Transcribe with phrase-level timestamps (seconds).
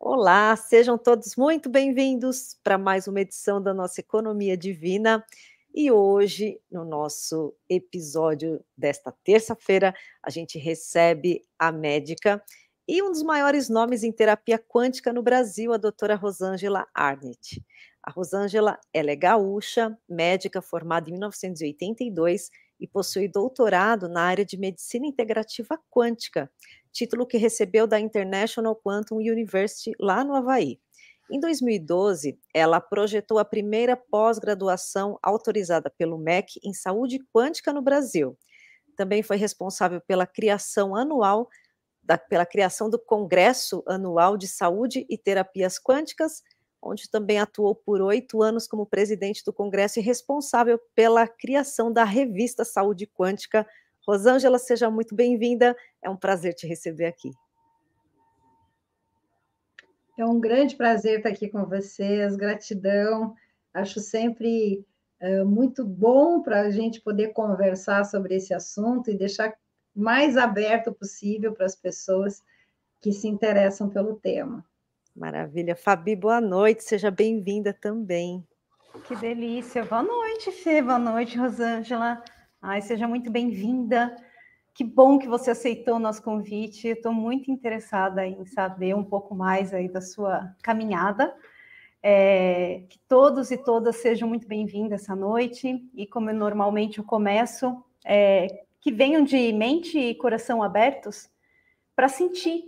[0.00, 5.24] Olá, sejam todos muito bem-vindos para mais uma edição da nossa Economia Divina.
[5.74, 9.92] E hoje, no nosso episódio desta terça-feira,
[10.22, 12.40] a gente recebe a médica
[12.86, 17.60] e um dos maiores nomes em terapia quântica no Brasil, a doutora Rosângela Arnett.
[18.00, 24.56] A Rosângela ela é gaúcha, médica formada em 1982 e possui doutorado na área de
[24.56, 26.48] medicina integrativa quântica
[26.92, 30.80] título que recebeu da International Quantum University lá no Havaí.
[31.30, 38.36] Em 2012, ela projetou a primeira pós-graduação autorizada pelo MEC em saúde quântica no Brasil.
[38.96, 41.48] Também foi responsável pela criação anual,
[42.02, 46.42] da, pela criação do Congresso Anual de Saúde e Terapias Quânticas,
[46.80, 52.04] onde também atuou por oito anos como presidente do Congresso e responsável pela criação da
[52.04, 53.66] revista Saúde Quântica
[54.08, 55.76] Rosângela, seja muito bem-vinda.
[56.00, 57.30] É um prazer te receber aqui.
[60.16, 63.34] É um grande prazer estar aqui com vocês, gratidão.
[63.74, 64.82] Acho sempre
[65.20, 69.54] uh, muito bom para a gente poder conversar sobre esse assunto e deixar
[69.94, 72.42] mais aberto possível para as pessoas
[73.02, 74.64] que se interessam pelo tema.
[75.14, 75.76] Maravilha.
[75.76, 78.42] Fabi, boa noite, seja bem-vinda também.
[79.06, 79.84] Que delícia.
[79.84, 80.80] Boa noite, Fê.
[80.80, 82.22] Boa noite, Rosângela.
[82.60, 84.16] Ai, seja muito bem-vinda.
[84.74, 86.88] Que bom que você aceitou o nosso convite.
[86.88, 91.32] Estou muito interessada em saber um pouco mais aí da sua caminhada.
[92.02, 95.88] É, que todos e todas sejam muito bem-vindas essa noite.
[95.94, 101.30] E como eu normalmente eu começo, é, que venham de mente e coração abertos
[101.94, 102.64] para sentir,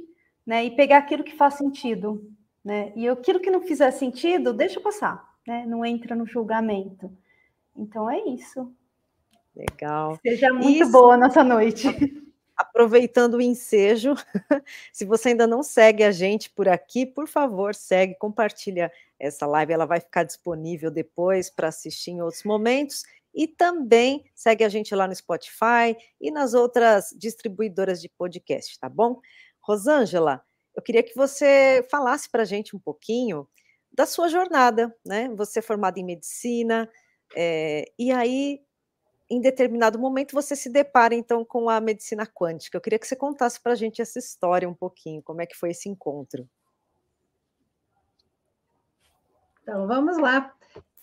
[0.46, 0.64] né?
[0.64, 2.30] E pegar aquilo que faz sentido,
[2.64, 2.92] né?
[2.94, 5.64] E aquilo que não fizer sentido, deixa passar, né?
[5.66, 7.12] Não entra no julgamento.
[7.76, 8.72] Então é isso.
[9.60, 10.18] Legal.
[10.22, 10.92] Seja muito Isso.
[10.92, 11.86] boa a nossa noite.
[12.56, 14.14] Aproveitando o ensejo,
[14.92, 19.72] se você ainda não segue a gente por aqui, por favor, segue, compartilha essa live,
[19.72, 23.02] ela vai ficar disponível depois para assistir em outros momentos.
[23.34, 28.88] E também segue a gente lá no Spotify e nas outras distribuidoras de podcast, tá
[28.88, 29.20] bom?
[29.60, 30.42] Rosângela,
[30.74, 33.46] eu queria que você falasse para a gente um pouquinho
[33.92, 35.28] da sua jornada, né?
[35.36, 36.88] Você é formada em medicina,
[37.36, 38.60] é, e aí
[39.30, 42.76] em determinado momento você se depara então com a medicina quântica.
[42.76, 45.56] Eu queria que você contasse para a gente essa história um pouquinho, como é que
[45.56, 46.48] foi esse encontro.
[49.62, 50.52] Então, vamos lá.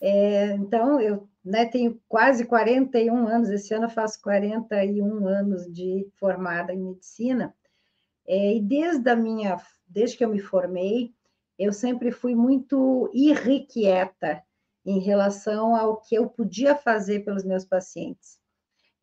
[0.00, 6.06] É, então, eu né, tenho quase 41 anos, esse ano eu faço 41 anos de
[6.18, 7.54] formada em medicina,
[8.26, 9.56] é, e desde a minha,
[9.86, 11.14] desde que eu me formei,
[11.58, 14.44] eu sempre fui muito irrequieta,
[14.88, 18.38] em relação ao que eu podia fazer pelos meus pacientes.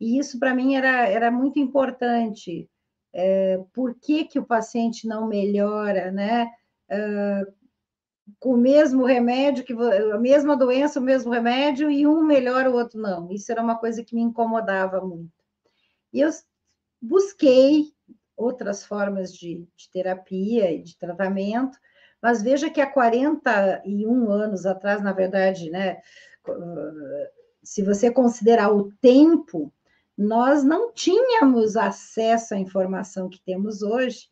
[0.00, 2.68] E isso, para mim, era, era muito importante.
[3.12, 6.50] É, por que, que o paciente não melhora, né?
[6.88, 7.46] É,
[8.40, 12.74] com o mesmo remédio, que a mesma doença, o mesmo remédio, e um melhora, o
[12.74, 13.30] outro não.
[13.30, 15.30] Isso era uma coisa que me incomodava muito.
[16.12, 16.30] E eu
[17.00, 17.92] busquei
[18.36, 21.78] outras formas de, de terapia e de tratamento,
[22.22, 26.00] mas veja que há 41 anos atrás, na verdade, né,
[27.62, 29.72] se você considerar o tempo,
[30.16, 34.28] nós não tínhamos acesso à informação que temos hoje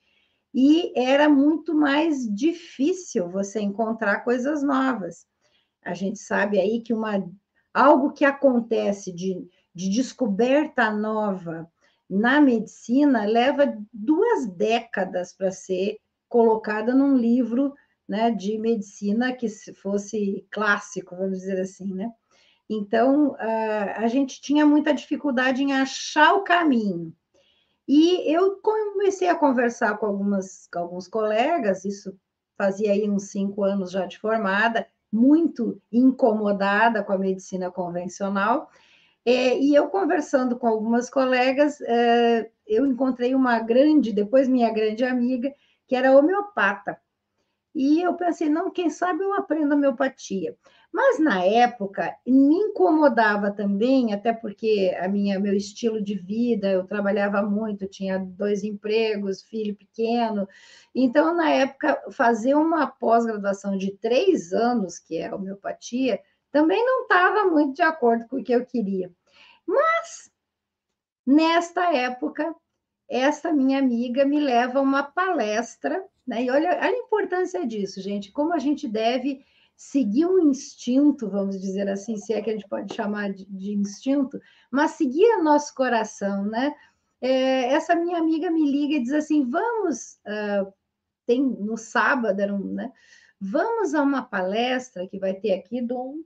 [0.55, 5.27] e era muito mais difícil você encontrar coisas novas.
[5.85, 7.29] A gente sabe aí que uma,
[7.73, 11.69] algo que acontece de, de descoberta nova
[12.09, 15.99] na medicina leva duas décadas para ser
[16.35, 17.73] colocada num livro
[18.09, 22.11] né, de medicina que fosse clássico, vamos dizer assim, né?
[22.69, 27.15] Então, a gente tinha muita dificuldade em achar o caminho.
[27.87, 32.19] E eu comecei a conversar com, algumas, com alguns colegas, isso
[32.59, 38.69] fazia aí uns cinco anos já de formada, muito incomodada com a medicina convencional,
[39.25, 45.05] é, e eu conversando com algumas colegas, é, eu encontrei uma grande, depois minha grande
[45.05, 45.55] amiga,
[45.87, 46.99] que era homeopata.
[47.75, 50.57] E eu pensei, não, quem sabe eu aprendo homeopatia.
[50.93, 56.87] Mas na época me incomodava também, até porque a minha meu estilo de vida, eu
[56.87, 60.47] trabalhava muito, tinha dois empregos, filho pequeno.
[60.95, 66.21] Então, na época, fazer uma pós-graduação de três anos, que é homeopatia,
[66.53, 69.13] também não estava muito de acordo com o que eu queria.
[69.67, 70.31] Mas,
[71.27, 72.55] nesta época,
[73.09, 76.45] essa minha amiga me leva a uma palestra né?
[76.45, 79.45] E olha, olha a importância disso, gente, como a gente deve
[79.77, 83.73] seguir um instinto, vamos dizer assim, se é que a gente pode chamar de, de
[83.73, 84.41] instinto,
[84.71, 86.75] mas seguir o nosso coração, né?
[87.21, 90.73] É, essa minha amiga me liga e diz assim: vamos uh,
[91.27, 92.93] tem no sábado, era um, né?
[93.41, 96.25] Vamos a uma palestra que vai ter aqui de um,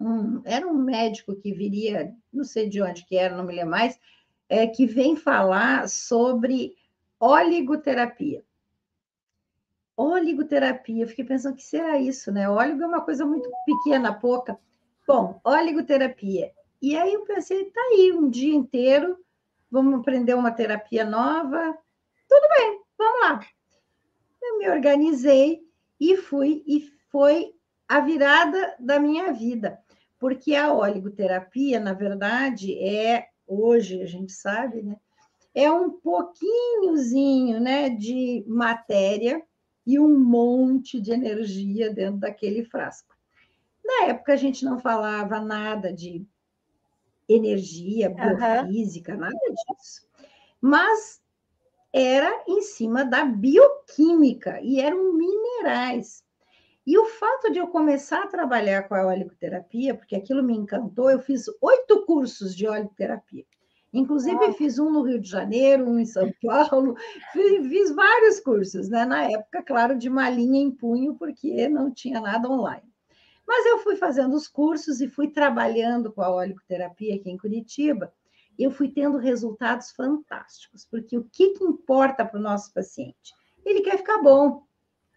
[0.00, 3.70] um, era um médico que viria, não sei de onde que era, não me lembro
[3.70, 3.98] mais,
[4.54, 6.76] é, que vem falar sobre
[7.18, 8.44] oligoterapia.
[9.96, 12.48] Oligoterapia, fiquei pensando que será isso, né?
[12.48, 14.56] Óligo é uma coisa muito pequena, pouca.
[15.08, 16.52] Bom, oligoterapia.
[16.80, 19.18] E aí eu pensei, tá aí, um dia inteiro,
[19.68, 21.76] vamos aprender uma terapia nova.
[22.28, 23.40] Tudo bem, vamos lá.
[24.40, 25.66] Eu me organizei
[25.98, 27.54] e fui, e foi
[27.88, 29.80] a virada da minha vida,
[30.18, 34.96] porque a oligoterapia, na verdade, é, hoje a gente sabe, né?
[35.54, 39.42] É um pouquinhozinho né, de matéria
[39.86, 43.14] e um monte de energia dentro daquele frasco.
[43.84, 46.26] Na época, a gente não falava nada de
[47.28, 49.20] energia biofísica, uhum.
[49.20, 49.38] nada
[49.68, 50.08] disso.
[50.60, 51.22] Mas
[51.92, 56.24] era em cima da bioquímica e eram minerais.
[56.86, 61.10] E o fato de eu começar a trabalhar com a oleoterapia, porque aquilo me encantou,
[61.10, 63.44] eu fiz oito cursos de oleoterapia.
[63.92, 66.96] Inclusive, fiz um no Rio de Janeiro, um em São Paulo,
[67.32, 69.06] fiz, fiz, vários cursos, né?
[69.06, 72.92] Na época, claro, de malinha em punho, porque não tinha nada online.
[73.46, 78.12] Mas eu fui fazendo os cursos e fui trabalhando com a oleoterapia aqui em Curitiba,
[78.58, 83.32] eu fui tendo resultados fantásticos, porque o que, que importa para o nosso paciente?
[83.64, 84.64] Ele quer ficar bom.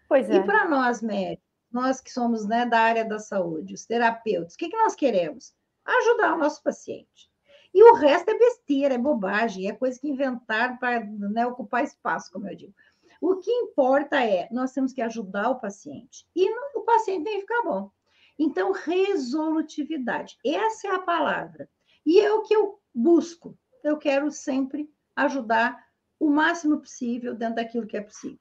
[0.08, 0.36] Pois é.
[0.36, 4.56] E para nós médicos, nós que somos né, da área da saúde, os terapeutas, o
[4.56, 5.54] que, que nós queremos?
[5.84, 7.30] Ajudar o nosso paciente.
[7.74, 12.30] E o resto é besteira, é bobagem, é coisa que inventaram para né, ocupar espaço,
[12.32, 12.74] como eu digo.
[13.20, 16.26] O que importa é, nós temos que ajudar o paciente.
[16.34, 17.90] E o paciente tem que ficar bom.
[18.38, 20.38] Então, resolutividade.
[20.44, 21.68] Essa é a palavra.
[22.06, 23.58] E é o que eu busco.
[23.82, 25.84] Eu quero sempre ajudar
[26.18, 28.38] o máximo possível dentro daquilo que é possível.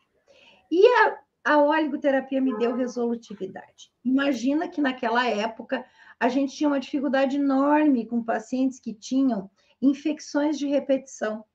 [0.71, 3.89] E a, a oligoterapia me deu resolutividade.
[4.03, 5.85] Imagina que naquela época
[6.19, 9.49] a gente tinha uma dificuldade enorme com pacientes que tinham
[9.81, 11.45] infecções de repetição.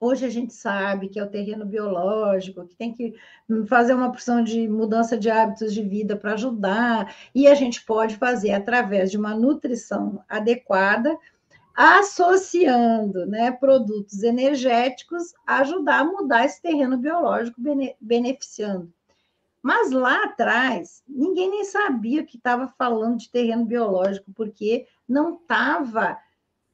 [0.00, 3.14] Hoje a gente sabe que é o terreno biológico, que tem que
[3.68, 8.16] fazer uma porção de mudança de hábitos de vida para ajudar, e a gente pode
[8.16, 11.14] fazer através de uma nutrição adequada,
[11.82, 18.92] associando né, produtos energéticos, ajudar a mudar esse terreno biológico, bene beneficiando.
[19.62, 26.18] Mas lá atrás, ninguém nem sabia que estava falando de terreno biológico, porque não estava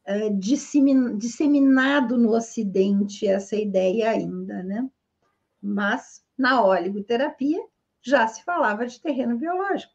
[0.04, 4.90] é, disseminado no Ocidente essa ideia ainda, né?
[5.62, 7.62] Mas na oligoterapia
[8.02, 9.92] já se falava de terreno biológico.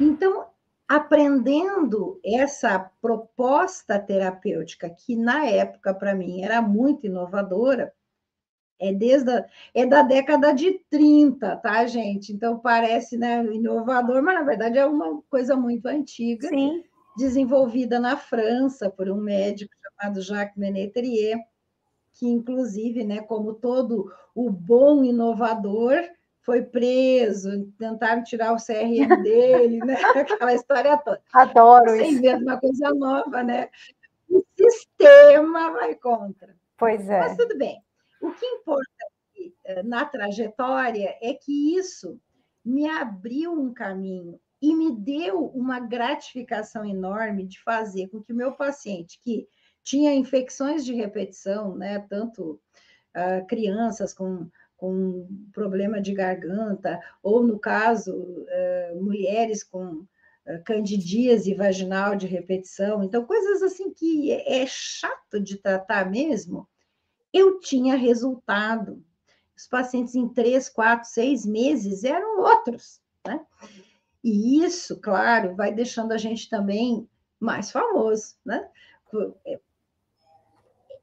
[0.00, 0.46] Então,
[0.88, 7.92] aprendendo essa proposta terapêutica, que na época para mim era muito inovadora,
[8.78, 12.32] é desde a, é da década de 30, tá, gente?
[12.32, 16.48] Então parece né, inovador, mas na verdade é uma coisa muito antiga.
[16.48, 16.82] Sim
[17.16, 21.38] desenvolvida na França por um médico chamado Jacques Menetrier,
[22.12, 25.94] que inclusive, né, como todo o bom inovador,
[26.44, 29.96] foi preso, tentaram tirar o CRM dele, né?
[30.14, 31.20] Aquela história toda.
[31.32, 32.18] Adoro Você isso.
[32.18, 33.68] inventa uma coisa nova, né?
[34.28, 36.54] O sistema vai contra.
[36.76, 37.20] Pois é.
[37.20, 37.82] Mas tudo bem.
[38.20, 42.18] O que importa aqui, eh, na trajetória é que isso
[42.64, 48.36] me abriu um caminho e me deu uma gratificação enorme de fazer com que o
[48.36, 49.46] meu paciente, que
[49.82, 52.58] tinha infecções de repetição, né, tanto
[53.14, 54.48] uh, crianças com,
[54.84, 60.06] com problema de garganta, ou no caso, uh, mulheres com uh,
[60.62, 66.68] candidíase vaginal de repetição, então coisas assim que é, é chato de tratar mesmo,
[67.32, 69.02] eu tinha resultado.
[69.56, 73.40] Os pacientes em três, quatro, seis meses eram outros, né?
[74.22, 77.08] E isso, claro, vai deixando a gente também
[77.40, 78.68] mais famoso, né?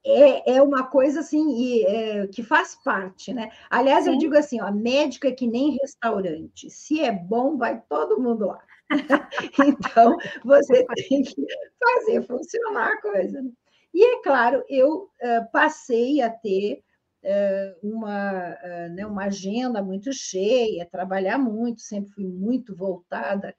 [0.04, 3.50] É, é uma coisa assim e, é, que faz parte, né?
[3.70, 4.12] Aliás, Sim.
[4.12, 6.68] eu digo assim: ó, médico é que nem restaurante.
[6.70, 8.58] Se é bom, vai todo mundo lá.
[9.66, 11.46] então, você tem que
[11.78, 13.42] fazer funcionar a coisa.
[13.42, 13.50] Né?
[13.94, 16.82] E é claro, eu uh, passei a ter
[17.24, 23.54] eh, uma, eh, né, uma agenda muito cheia, trabalhar muito, sempre fui muito voltada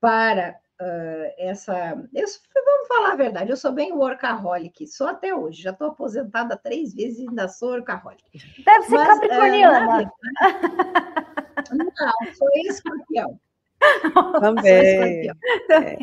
[0.00, 1.96] para uh, essa.
[2.12, 2.26] Eu,
[2.64, 6.94] vamos falar a verdade, eu sou bem workaholic, sou até hoje, já estou aposentada três
[6.94, 8.22] vezes e ainda sou workaholic.
[8.64, 10.02] Deve ser Mas, capricorniana.
[10.02, 13.40] Uh, não, sou escorpião.
[14.40, 15.28] Também.
[15.28, 15.96] É.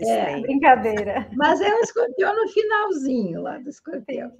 [0.00, 1.28] É, brincadeira.
[1.36, 4.32] Mas é um escorpião no finalzinho lá do escorpião.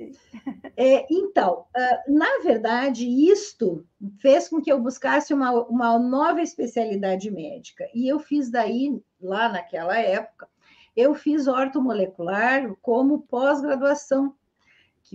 [0.76, 3.85] É, então, uh, na verdade, isto
[4.21, 7.85] fez com que eu buscasse uma, uma nova especialidade médica.
[7.95, 10.49] E eu fiz daí, lá naquela época,
[10.97, 14.35] eu fiz ortomolecular como pós-graduação,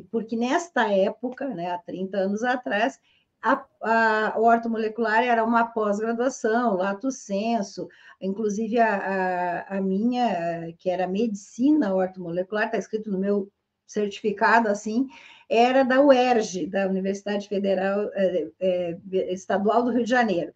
[0.09, 2.99] porque nesta época, né, há 30 anos atrás,
[3.43, 7.89] a, a, ortomolecular era uma pós-graduação, lato senso,
[8.21, 13.51] inclusive a, a, a, minha, que era medicina ortomolecular, está escrito no meu
[13.85, 15.07] certificado assim,
[15.49, 18.97] era da UERJ, da Universidade Federal é, é,
[19.33, 20.53] Estadual do Rio de Janeiro.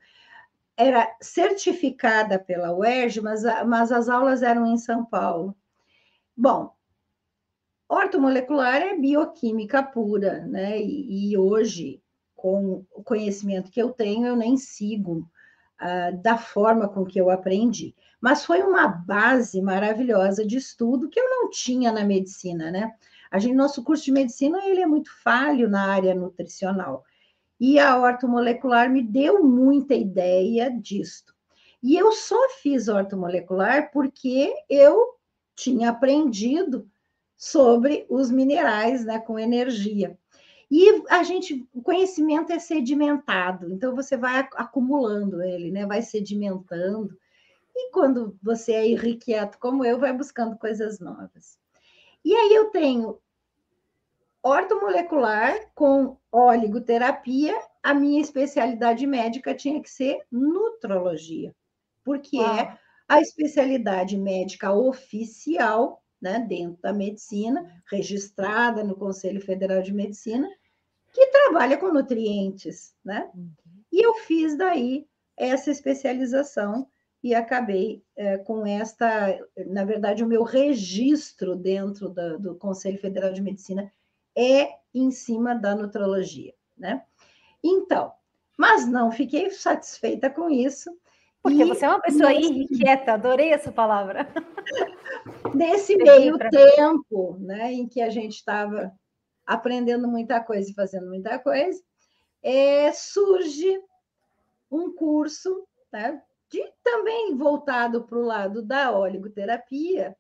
[0.77, 5.56] Era certificada pela UERJ, mas, mas as aulas eram em São Paulo.
[6.36, 6.72] Bom,
[7.89, 10.79] ortomolecular é bioquímica pura, né?
[10.79, 12.01] E, e hoje
[12.38, 15.27] com o conhecimento que eu tenho, eu nem sigo
[15.82, 17.96] uh, da forma com que eu aprendi.
[18.22, 22.94] Mas foi uma base maravilhosa de estudo que eu não tinha na medicina, né?
[23.29, 27.03] A gente, nosso curso de medicina ele é muito falho na área nutricional.
[27.60, 31.36] E a ortomolecular me deu muita ideia disto.
[31.82, 35.15] E eu só fiz ortomolecular porque eu
[35.56, 36.88] tinha aprendido
[37.36, 40.17] sobre os minerais, né, com energia.
[40.69, 45.86] E a gente, o conhecimento é sedimentado, então você vai acumulando ele, né?
[45.86, 47.17] Vai sedimentando.
[47.74, 51.57] E quando você é irrequieto como eu, vai buscando coisas novas.
[52.25, 53.19] E aí eu tenho
[54.43, 61.55] ortomolecular com oligoterapia, a minha especialidade médica tinha que ser nutrologia,
[62.03, 69.93] porque é a especialidade médica oficial né, dentro da medicina, registrada no Conselho Federal de
[69.93, 70.50] Medicina,
[71.13, 73.29] que trabalha com nutrientes, né?
[73.33, 73.51] Uhum.
[73.91, 76.88] E eu fiz daí essa especialização
[77.24, 83.31] e acabei é, com esta, na verdade, o meu registro dentro da, do Conselho Federal
[83.31, 83.91] de Medicina
[84.36, 87.03] é em cima da nutrologia, né?
[87.63, 88.13] Então,
[88.57, 90.91] mas não fiquei satisfeita com isso.
[91.47, 92.51] Porque você é uma pessoa nesse...
[92.51, 94.27] irrequieta, adorei essa palavra.
[95.55, 98.91] Nesse meio tempo, né, em que a gente estava
[99.45, 101.81] aprendendo muita coisa e fazendo muita coisa,
[102.43, 103.79] é, surge
[104.69, 110.15] um curso, né, de, também voltado para o lado da oligoterapia,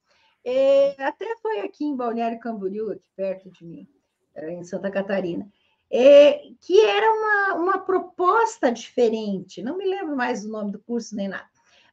[0.45, 3.87] é, até foi aqui em Balneário Camboriú, aqui perto de mim,
[4.33, 5.45] é, em Santa Catarina,
[5.91, 11.15] é, que era uma, uma proposta diferente, não me lembro mais o nome do curso
[11.15, 11.49] nem nada,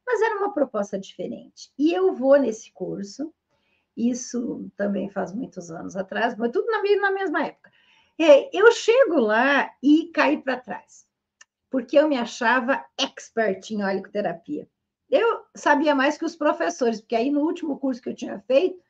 [0.06, 1.72] mas era uma proposta diferente.
[1.78, 3.32] E eu vou nesse curso,
[3.96, 7.70] isso também faz muitos anos atrás, foi tudo na, na mesma época.
[8.18, 11.06] É, eu chego lá e caí para trás,
[11.70, 14.68] porque eu me achava expert em olicoterapia.
[15.10, 18.82] Eu sabia mais que os professores, porque aí no último curso que eu tinha feito,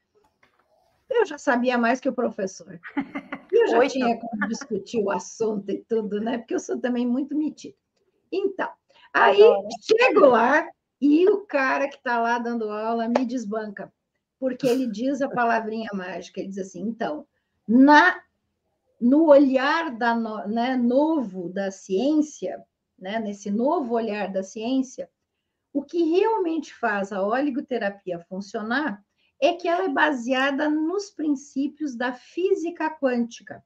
[1.11, 2.80] eu já sabia mais que o professor.
[3.64, 6.37] Eu já Oi, tinha como discutir o assunto e tudo, né?
[6.37, 7.75] Porque eu sou também muito metida.
[8.30, 8.68] Então,
[9.12, 9.38] aí
[9.80, 10.68] chego lá
[11.00, 13.90] e o cara que está lá dando aula me desbanca,
[14.38, 17.26] porque ele diz a palavrinha mágica, ele diz assim, então,
[17.66, 18.21] na
[19.00, 20.14] no olhar da,
[20.47, 22.62] né, novo da ciência,
[22.99, 25.11] né, nesse novo olhar da ciência,
[25.73, 29.04] o que realmente faz a oligoterapia funcionar
[29.46, 33.64] é que ela é baseada nos princípios da física quântica.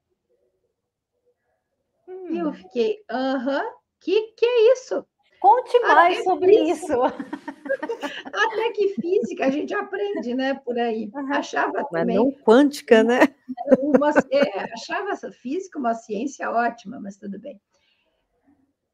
[2.07, 2.27] Hum.
[2.31, 5.05] E eu fiquei, aham, uh -huh, que que é isso?
[5.39, 6.85] Conte mais Até sobre isso.
[6.85, 6.95] isso.
[8.25, 11.09] Até que física a gente aprende, né, por aí.
[11.31, 12.17] Achava Mas também.
[12.17, 13.19] não quântica, né?
[13.79, 17.59] Uma, é, achava essa física uma ciência ótima, mas tudo bem.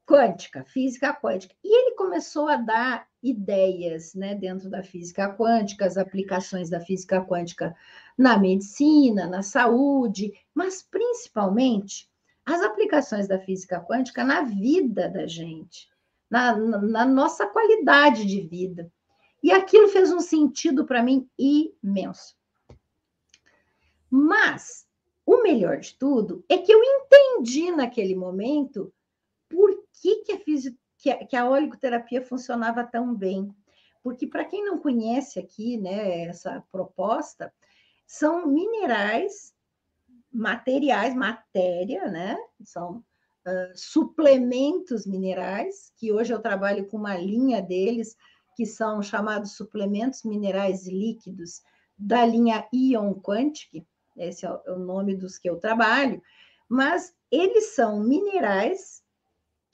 [0.08, 1.56] Quântica, física quântica.
[1.64, 7.26] E ele começou a dar ideias, né, dentro da física quântica, as aplicações da física
[7.26, 7.76] quântica
[8.18, 12.08] na medicina, na saúde, mas principalmente
[12.46, 15.90] as aplicações da física quântica na vida da gente
[16.30, 18.92] na, na nossa qualidade de vida.
[19.42, 22.36] E aquilo fez um sentido para mim imenso.
[24.10, 24.88] Mas
[25.26, 28.94] o melhor de tudo é que eu entendi naquele momento
[30.02, 30.40] que, que, a,
[30.98, 33.54] que a, que a oligoterapia funcionava tão bem.
[34.04, 37.52] Porque, para quem não conhece aqui né, essa proposta,
[38.06, 39.54] são minerais,
[40.32, 42.38] materiais, matéria, né?
[42.64, 43.04] São
[43.76, 48.16] suplementos minerais, que hoje eu trabalho com uma linha deles,
[48.56, 51.62] que são chamados suplementos minerais líquidos
[51.98, 53.86] da linha Ion Quantic,
[54.18, 56.22] esse é o nome dos que eu trabalho,
[56.68, 59.04] mas eles são minerais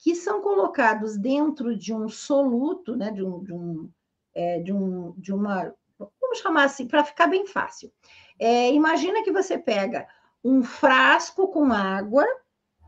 [0.02, 3.90] que são colocados dentro de um soluto, né, de, um, de, um,
[4.34, 7.92] é, de, um, de uma, vamos chamar assim, para ficar bem fácil.
[8.36, 10.08] É, imagina que você pega
[10.42, 12.26] um frasco com água,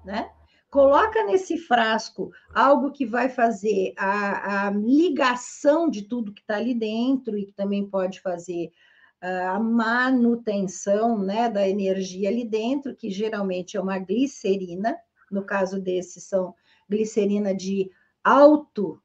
[0.04, 0.28] né?
[0.68, 6.74] Coloca nesse frasco algo que vai fazer a, a ligação de tudo que está ali
[6.74, 8.72] dentro e que também pode fazer
[9.20, 14.96] a manutenção né, da energia ali dentro, que geralmente é uma glicerina,
[15.30, 16.52] no caso desse são
[16.88, 17.90] glicerina de
[18.22, 19.00] alto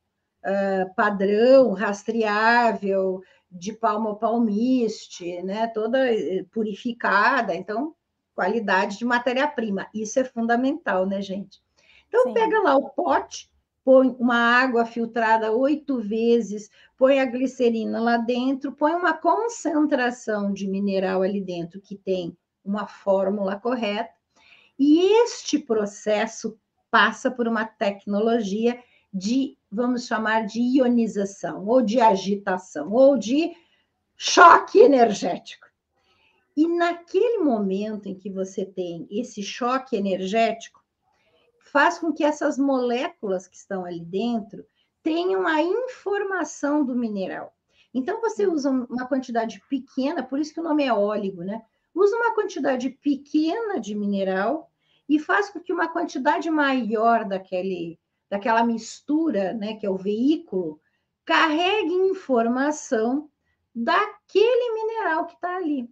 [0.45, 3.21] uh, padrão, rastreável,
[3.51, 7.95] de palmopalmiste, né, toda eh, purificada, então
[8.35, 11.59] qualidade de matéria-prima, isso é fundamental, né, gente?
[12.07, 12.33] Então Sim.
[12.33, 13.49] pega lá o pote,
[13.83, 20.67] põe uma água filtrada oito vezes, põe a glicerina lá dentro, põe uma concentração de
[20.67, 24.13] mineral ali dentro que tem uma fórmula correta,
[24.77, 26.57] e este processo
[26.91, 28.81] passa por uma tecnologia
[29.13, 33.51] de, vamos chamar de ionização, ou de agitação, ou de
[34.15, 35.67] choque energético.
[36.55, 40.83] E naquele momento em que você tem esse choque energético,
[41.71, 44.65] faz com que essas moléculas que estão ali dentro
[45.01, 47.53] tenham a informação do mineral.
[47.93, 48.53] Então, você hum.
[48.53, 51.61] usa uma quantidade pequena, por isso que o nome é óleo, né?
[51.93, 54.69] Usa uma quantidade pequena de mineral
[55.09, 57.99] e faz com que uma quantidade maior daquele,
[58.29, 60.79] daquela mistura, né, que é o veículo,
[61.25, 63.29] carregue informação
[63.73, 65.89] daquele mineral que está ali.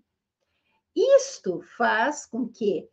[0.96, 2.88] Isto faz com que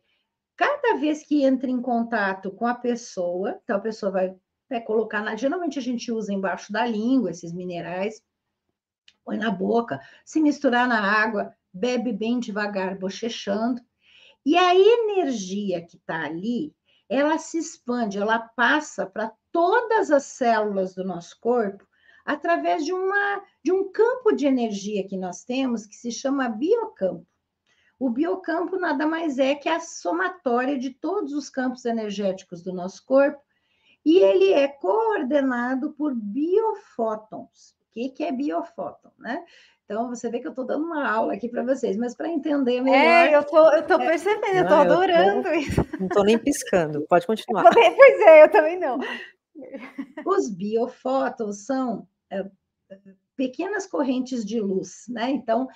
[0.55, 4.35] Cada vez que entra em contato com a pessoa, então a pessoa vai,
[4.69, 8.23] vai colocar, na, geralmente a gente usa embaixo da língua esses minerais,
[9.23, 13.81] põe na boca, se misturar na água, bebe bem devagar, bochechando,
[14.45, 16.75] e a energia que está ali,
[17.09, 21.85] ela se expande, ela passa para todas as células do nosso corpo
[22.25, 27.25] através de, uma, de um campo de energia que nós temos que se chama biocampo.
[27.97, 33.05] O biocampo nada mais é que a somatória de todos os campos energéticos do nosso
[33.05, 33.41] corpo
[34.03, 37.75] e ele é coordenado por biofótons.
[37.95, 39.43] O que, que é biofóton, né?
[39.85, 42.81] Então, você vê que eu estou dando uma aula aqui para vocês, mas para entender
[42.81, 42.97] melhor.
[42.97, 44.07] É, eu tô, estou é.
[44.07, 45.85] percebendo, eu estou adorando eu tô, isso.
[45.99, 47.63] Não estou nem piscando, pode continuar.
[47.73, 48.99] Pois é, eu também não.
[50.25, 52.45] Os biofótons são é,
[53.35, 55.29] pequenas correntes de luz, né?
[55.29, 55.67] Então,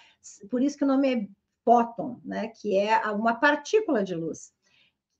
[0.49, 1.27] por isso que o nome é
[1.63, 4.51] fóton, né, que é uma partícula de luz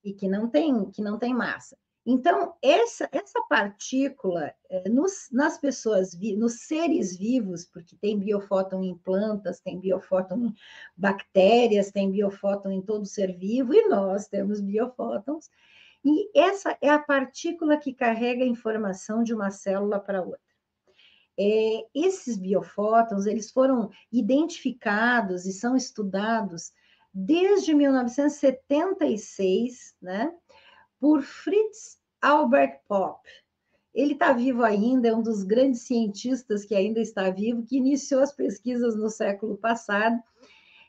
[0.04, 1.78] e que não tem que não tem massa.
[2.12, 8.98] Então essa essa partícula é, nos, nas pessoas nos seres vivos, porque tem biofóton em
[8.98, 10.56] plantas, tem biofóton em
[10.98, 15.52] bactérias, tem biofóton em todo ser vivo e nós temos biofótons.
[16.04, 20.42] E essa é a partícula que carrega a informação de uma célula para outra.
[21.38, 26.74] É, esses biofótons eles foram identificados e são estudados
[27.14, 30.34] desde 1976, né,
[31.00, 33.28] por Fritz Albert Popp.
[33.94, 38.22] Ele está vivo ainda, é um dos grandes cientistas que ainda está vivo, que iniciou
[38.22, 40.22] as pesquisas no século passado,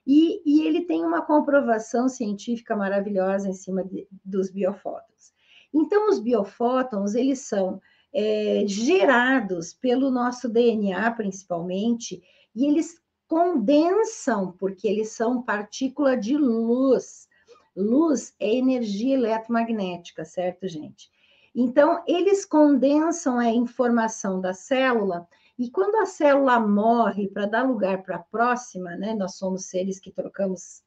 [0.07, 5.33] e, e ele tem uma comprovação científica maravilhosa em cima de, dos biofótons.
[5.73, 7.81] Então, os biofótons, eles são
[8.13, 12.23] é, gerados pelo nosso DNA, principalmente,
[12.55, 17.29] e eles condensam, porque eles são partícula de luz.
[17.77, 21.09] Luz é energia eletromagnética, certo, gente?
[21.55, 25.27] Então, eles condensam a informação da célula,
[25.59, 29.15] e quando a célula morre para dar lugar para a próxima, né?
[29.15, 30.83] Nós somos seres que trocamos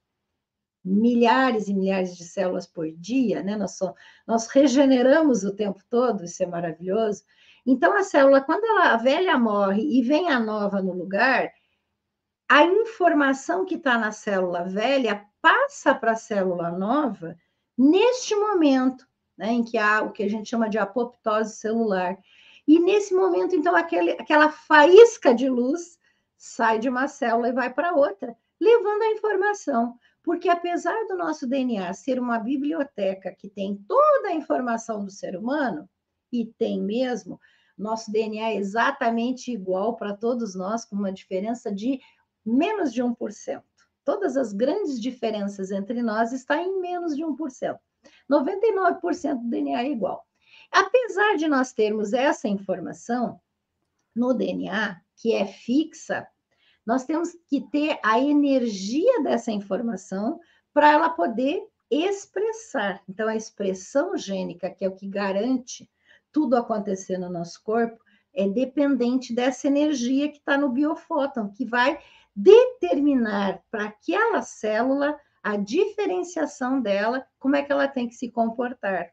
[0.84, 3.56] milhares e milhares de células por dia, né?
[3.56, 3.94] Nós, só,
[4.26, 7.24] nós regeneramos o tempo todo, isso é maravilhoso.
[7.66, 11.54] Então, a célula, quando ela, a velha morre e vem a nova no lugar,
[12.50, 17.38] a informação que está na célula velha passa para a célula nova
[17.78, 22.18] neste momento, né, em que há o que a gente chama de apoptose celular.
[22.68, 25.98] E nesse momento, então, aquele, aquela faísca de luz
[26.38, 29.98] sai de uma célula e vai para outra, levando a informação.
[30.24, 35.36] Porque apesar do nosso DNA ser uma biblioteca que tem toda a informação do ser
[35.36, 35.90] humano,
[36.32, 37.40] e tem mesmo,
[37.78, 42.00] nosso DNA é exatamente igual para todos nós, com uma diferença de
[42.46, 43.64] menos de 1%.
[44.04, 47.78] Todas as grandes diferenças entre nós estão em menos de 1%.
[48.30, 50.26] 99% do DNA é igual.
[50.72, 53.40] Apesar de nós termos essa informação
[54.16, 56.28] no DNA, que é fixa,
[56.86, 60.40] nós temos que ter a energia dessa informação
[60.74, 63.02] para ela poder expressar.
[63.08, 65.90] Então, a expressão gênica, que é o que garante
[66.32, 72.00] tudo acontecer no nosso corpo é dependente dessa energia que está no biofóton, que vai
[72.36, 79.12] determinar para aquela célula a diferenciação dela, como é que ela tem que se comportar.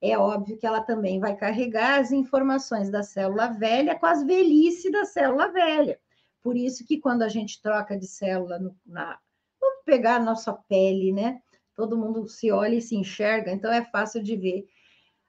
[0.00, 4.90] É óbvio que ela também vai carregar as informações da célula velha com as velhice
[4.90, 5.98] da célula velha.
[6.42, 9.18] Por isso que quando a gente troca de célula no, na,
[9.60, 11.40] vamos pegar a nossa pele, né?
[11.74, 14.66] Todo mundo se olha e se enxerga, então é fácil de ver.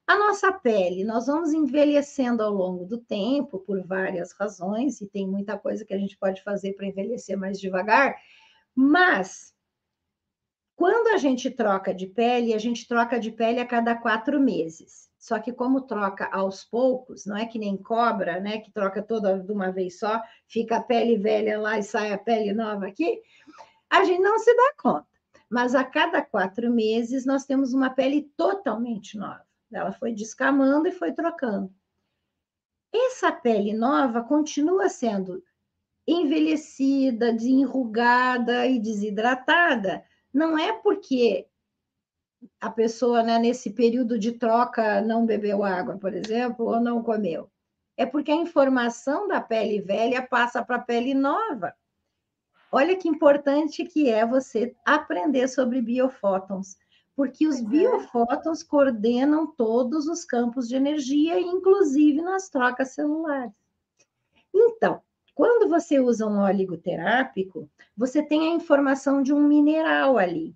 [0.08, 5.28] A nossa pele, nós vamos envelhecendo ao longo do tempo por várias razões, e tem
[5.28, 8.16] muita coisa que a gente pode fazer para envelhecer mais devagar,
[8.74, 9.54] mas
[10.80, 15.10] quando a gente troca de pele, a gente troca de pele a cada quatro meses.
[15.20, 18.60] Só que como troca aos poucos, não é que nem cobra, né?
[18.60, 22.18] Que troca toda de uma vez só, fica a pele velha lá e sai a
[22.18, 23.22] pele nova aqui,
[23.90, 25.06] a gente não se dá conta.
[25.50, 29.46] Mas a cada quatro meses nós temos uma pele totalmente nova.
[29.70, 31.70] Ela foi descamando e foi trocando.
[32.96, 35.44] Essa pele nova continua sendo
[36.08, 40.08] envelhecida, desenrugada e desidratada.
[40.34, 41.48] Não é porque
[42.60, 47.50] a pessoa, né, nesse período de troca, não bebeu água, por exemplo, ou não comeu.
[47.98, 51.74] É porque a informação da pele velha passa para a pele nova.
[52.72, 56.78] Olha que importante que é você aprender sobre biofótons
[57.20, 57.64] porque os é.
[57.64, 63.54] biofótons coordenam todos os campos de energia, inclusive nas trocas celulares.
[64.54, 65.02] Então,
[65.40, 70.54] quando você usa um oligoterápico, você tem a informação de um mineral ali,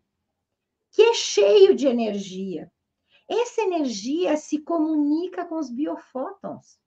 [0.92, 2.70] que é cheio de energia.
[3.26, 6.78] Essa energia se comunica com os biofótons.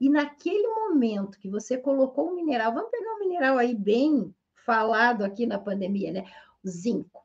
[0.00, 4.34] E naquele momento que você colocou um mineral, vamos pegar um mineral aí bem
[4.66, 6.24] falado aqui na pandemia, né?
[6.64, 7.24] O zinco.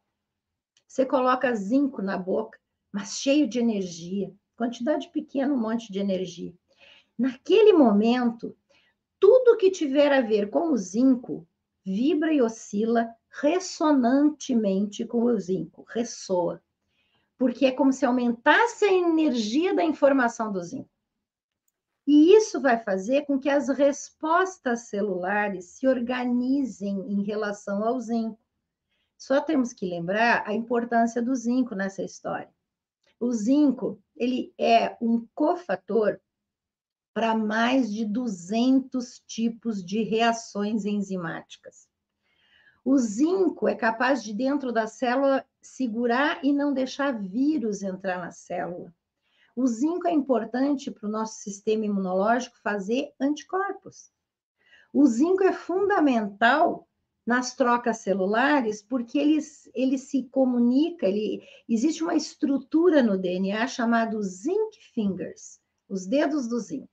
[0.88, 2.60] Você coloca zinco na boca,
[2.92, 6.54] mas cheio de energia, quantidade pequena, um monte de energia.
[7.18, 8.56] Naquele momento,
[9.24, 11.48] tudo que tiver a ver com o zinco
[11.82, 13.10] vibra e oscila
[13.42, 16.62] ressonantemente com o zinco, ressoa.
[17.38, 20.90] Porque é como se aumentasse a energia da informação do zinco.
[22.06, 28.38] E isso vai fazer com que as respostas celulares se organizem em relação ao zinco.
[29.18, 32.54] Só temos que lembrar a importância do zinco nessa história.
[33.22, 36.20] O zinco, ele é um cofator
[37.14, 41.88] para mais de 200 tipos de reações enzimáticas.
[42.84, 48.32] O zinco é capaz de, dentro da célula, segurar e não deixar vírus entrar na
[48.32, 48.94] célula.
[49.56, 54.12] O zinco é importante para o nosso sistema imunológico fazer anticorpos.
[54.92, 56.88] O zinco é fundamental
[57.26, 64.22] nas trocas celulares, porque eles, ele se comunica, ele, existe uma estrutura no DNA chamada
[64.22, 66.93] zinc fingers, os dedos do zinco,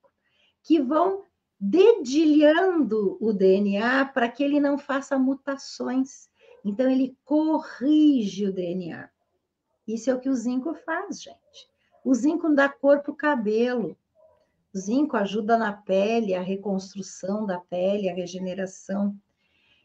[0.71, 1.25] que vão
[1.59, 6.29] dedilhando o DNA para que ele não faça mutações.
[6.65, 9.11] Então, ele corrige o DNA.
[9.85, 11.69] Isso é o que o zinco faz, gente.
[12.05, 13.97] O zinco dá cor para o cabelo.
[14.73, 19.13] O zinco ajuda na pele, a reconstrução da pele, a regeneração.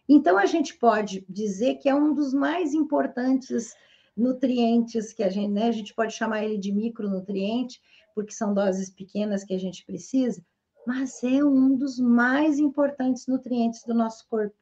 [0.08, 3.76] Então, a gente pode dizer que é um dos mais importantes
[4.16, 5.68] nutrientes que a gente, né?
[5.68, 7.82] A gente pode chamar ele de micronutriente,
[8.14, 10.46] porque são doses pequenas que a gente precisa,
[10.86, 14.56] mas é um dos mais importantes nutrientes do nosso corpo.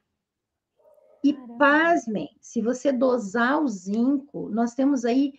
[1.22, 1.56] E Caramba.
[1.56, 5.32] pasmem, se você dosar o zinco, nós temos aí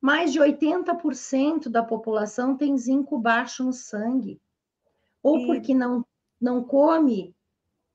[0.00, 4.38] mais de 80% da população tem zinco baixo no sangue.
[5.22, 5.46] Ou e...
[5.46, 6.04] porque não,
[6.38, 7.34] não come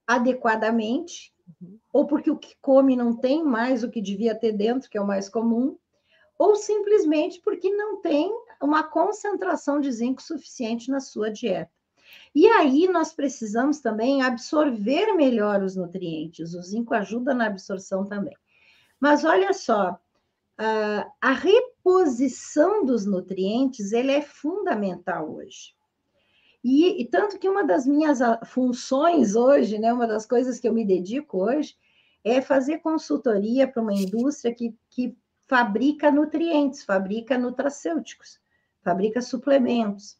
[0.07, 1.79] adequadamente, uhum.
[1.93, 5.01] ou porque o que come não tem mais o que devia ter dentro, que é
[5.01, 5.77] o mais comum,
[6.35, 11.71] ou simplesmente porque não tem uma concentração de zinco suficiente na sua dieta.
[12.33, 16.53] E aí nós precisamos também absorver melhor os nutrientes.
[16.53, 18.35] O zinco ajuda na absorção também.
[18.99, 19.99] Mas olha só,
[21.21, 25.73] a reposição dos nutrientes ele é fundamental hoje.
[26.63, 30.67] E, e, tanto que uma das minhas ah, funções hoje, né, uma das coisas que
[30.67, 31.77] eu me dedico hoje,
[32.21, 35.17] é fazer consultoria para uma indústria que, que
[35.47, 38.41] fabrica nutrientes, fabrica nutracêuticos,
[38.81, 40.18] fabrica suplementos.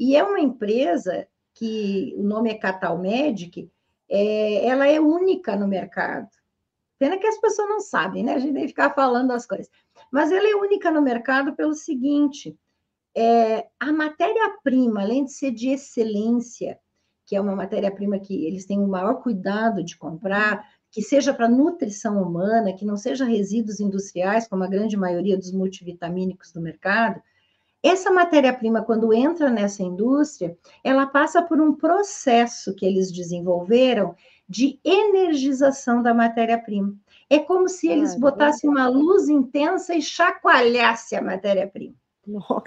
[0.00, 3.70] E é uma empresa que o nome é Catal Medic,
[4.08, 6.30] é, ela é única no mercado.
[6.98, 8.32] Pena que as pessoas não sabem, né?
[8.32, 9.70] A gente tem que ficar falando as coisas.
[10.10, 12.58] Mas ela é única no mercado pelo seguinte:
[13.14, 16.78] é, a matéria-prima, além de ser de excelência,
[17.26, 21.48] que é uma matéria-prima que eles têm o maior cuidado de comprar, que seja para
[21.48, 27.22] nutrição humana, que não seja resíduos industriais, como a grande maioria dos multivitamínicos do mercado,
[27.82, 34.14] Essa matéria-prima, quando entra nessa indústria, ela passa por um processo que eles desenvolveram
[34.46, 36.94] de energização da matéria-prima.
[37.28, 41.94] É como se eles botassem uma luz intensa e chacoalhasse a matéria-prima.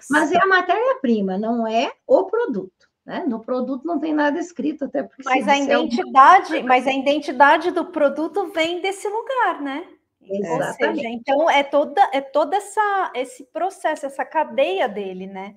[0.10, 2.90] Mas é a matéria-prima, não é o produto.
[3.06, 3.26] Né?
[3.28, 5.24] No produto não tem nada escrito, até porque.
[5.26, 9.86] Mas a identidade, é mas a identidade do produto vem desse lugar, né?
[10.30, 10.84] Exatamente.
[10.84, 15.56] Ou seja, então é toda é toda essa esse processo, essa cadeia dele, né?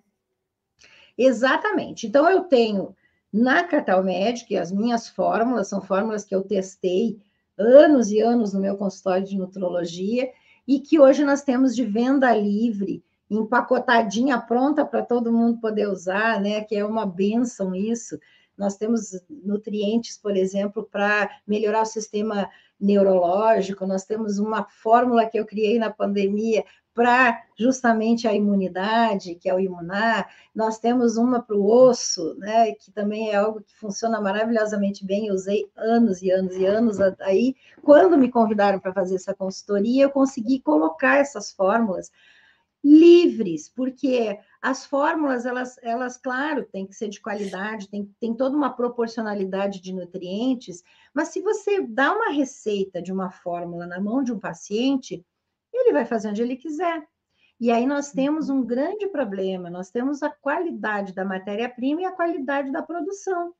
[1.17, 2.07] Exatamente.
[2.07, 2.95] Então eu tenho
[3.33, 7.19] na Catal Medic as minhas fórmulas, são fórmulas que eu testei
[7.59, 10.31] anos e anos no meu consultório de nutrologia
[10.67, 16.41] e que hoje nós temos de venda livre, empacotadinha, pronta para todo mundo poder usar,
[16.41, 16.63] né?
[16.63, 18.19] Que é uma benção isso.
[18.57, 22.49] Nós temos nutrientes, por exemplo, para melhorar o sistema
[22.81, 26.65] neurológico, nós temos uma fórmula que eu criei na pandemia
[26.97, 32.73] para justamente a imunidade, que é o imunar, nós temos uma para o osso, né,
[32.73, 36.99] que também é algo que funciona maravilhosamente bem, eu usei anos e anos e anos
[37.21, 42.11] aí, quando me convidaram para fazer essa consultoria, eu consegui colocar essas fórmulas
[42.83, 48.57] livres, porque as fórmulas, elas, elas, claro, tem que ser de qualidade, tem, tem toda
[48.57, 50.83] uma proporcionalidade de nutrientes,
[51.15, 55.25] mas se você dá uma receita de uma fórmula na mão de um paciente,
[55.73, 57.01] ele vai fazer onde ele quiser.
[57.61, 62.11] E aí nós temos um grande problema, nós temos a qualidade da matéria-prima e a
[62.11, 63.55] qualidade da produção.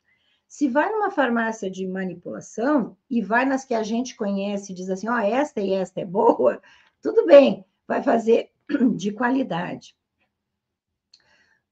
[0.49, 4.91] Se vai numa farmácia de manipulação e vai nas que a gente conhece e diz
[4.91, 6.61] assim, ó, oh, esta e esta é boa,
[7.01, 8.51] tudo bem, vai fazer
[8.97, 9.95] de qualidade.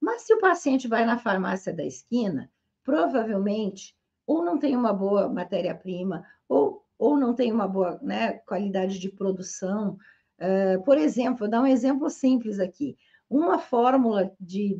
[0.04, 2.50] Mas se o paciente vai na farmácia da esquina,
[2.84, 8.98] provavelmente ou não tem uma boa matéria-prima, ou, ou não tem uma boa né, qualidade
[8.98, 9.96] de produção.
[10.38, 12.98] Uh, por exemplo, vou dar um exemplo simples aqui.
[13.30, 14.78] Uma fórmula de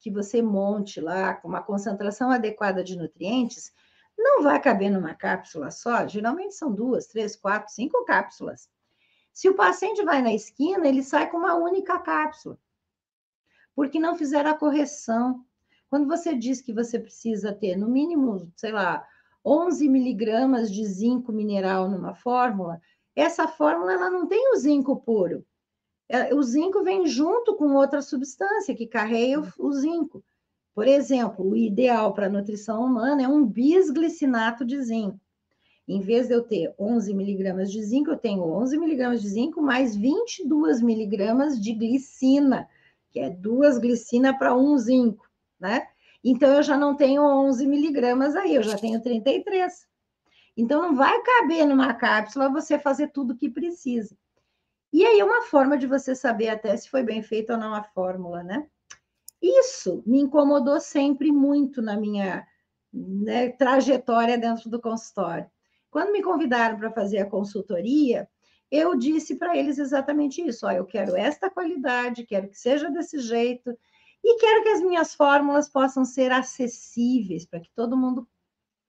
[0.00, 3.72] que você monte lá com uma concentração adequada de nutrientes
[4.16, 8.70] não vai caber numa cápsula só, geralmente são duas, três, quatro, cinco cápsulas.
[9.34, 12.58] Se o paciente vai na esquina, ele sai com uma única cápsula,
[13.74, 15.44] porque não fizeram a correção.
[15.88, 19.06] Quando você diz que você precisa ter, no mínimo, sei lá,
[19.44, 22.80] 11 miligramas de zinco mineral numa fórmula,
[23.14, 25.44] essa fórmula ela não tem o zinco puro.
[26.08, 30.22] É, o zinco vem junto com outra substância que carrega o zinco.
[30.74, 35.20] Por exemplo, o ideal para a nutrição humana é um bisglicinato de zinco.
[35.86, 39.60] Em vez de eu ter 11 miligramas de zinco, eu tenho 11 miligramas de zinco
[39.60, 42.68] mais 22 miligramas de glicina,
[43.12, 45.28] que é duas glicina para um zinco,
[45.60, 45.86] né?
[46.24, 49.86] Então, eu já não tenho 11 miligramas aí, eu já tenho 33.
[50.56, 54.16] Então, não vai caber numa cápsula você fazer tudo o que precisa.
[54.92, 57.82] E aí, uma forma de você saber até se foi bem feita ou não a
[57.82, 58.66] fórmula, né?
[59.40, 62.46] Isso me incomodou sempre muito na minha
[62.92, 65.50] né, trajetória dentro do consultório.
[65.90, 68.28] Quando me convidaram para fazer a consultoria,
[68.72, 73.18] eu disse para eles exatamente isso: ó, eu quero esta qualidade, quero que seja desse
[73.18, 73.78] jeito,
[74.24, 78.26] e quero que as minhas fórmulas possam ser acessíveis, para que todo mundo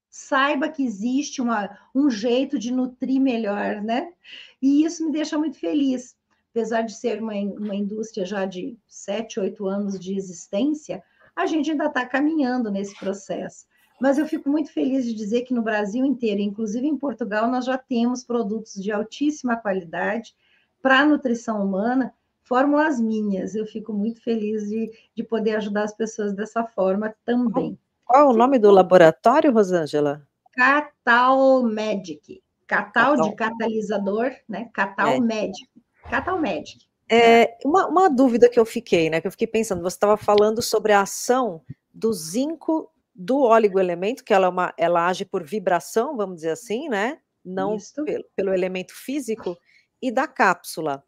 [0.09, 4.13] saiba que existe uma, um jeito de nutrir melhor, né?
[4.61, 6.15] E isso me deixa muito feliz.
[6.51, 11.03] Apesar de ser uma, uma indústria já de sete, oito anos de existência,
[11.35, 13.65] a gente ainda está caminhando nesse processo.
[13.99, 17.65] Mas eu fico muito feliz de dizer que no Brasil inteiro, inclusive em Portugal, nós
[17.65, 20.35] já temos produtos de altíssima qualidade
[20.81, 23.55] para a nutrição humana, fórmulas minhas.
[23.55, 27.77] Eu fico muito feliz de, de poder ajudar as pessoas dessa forma também.
[28.05, 30.27] Qual é o nome do laboratório, Rosângela?
[30.51, 32.43] Catal Medic.
[32.67, 33.29] Catal, Catal.
[33.29, 34.69] de catalisador, né?
[34.73, 35.19] Catal é.
[35.19, 35.67] Medic.
[36.09, 36.85] Catal Medic.
[37.09, 39.21] É, uma, uma, dúvida que eu fiquei, né?
[39.21, 41.61] Que eu fiquei pensando, você estava falando sobre a ação
[41.93, 46.89] do zinco do oligoelemento, que ela, é uma, ela age por vibração, vamos dizer assim,
[46.89, 47.19] né?
[47.43, 49.57] Não pelo, pelo, elemento físico,
[50.01, 51.03] e da cápsula.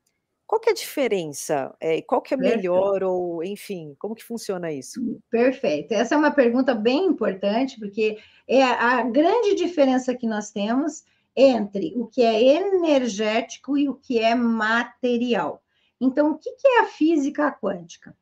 [0.46, 1.76] Qual que é a diferença?
[1.80, 3.10] É, qual que é melhor, Perfeito.
[3.10, 5.02] ou enfim, como que funciona isso?
[5.32, 5.92] Perfeito.
[5.94, 11.04] Essa é uma pergunta bem importante, porque é a grande diferença que nós temos
[11.36, 15.64] entre o que é energético e o que é material.
[16.00, 18.16] Então, o que é a física quântica?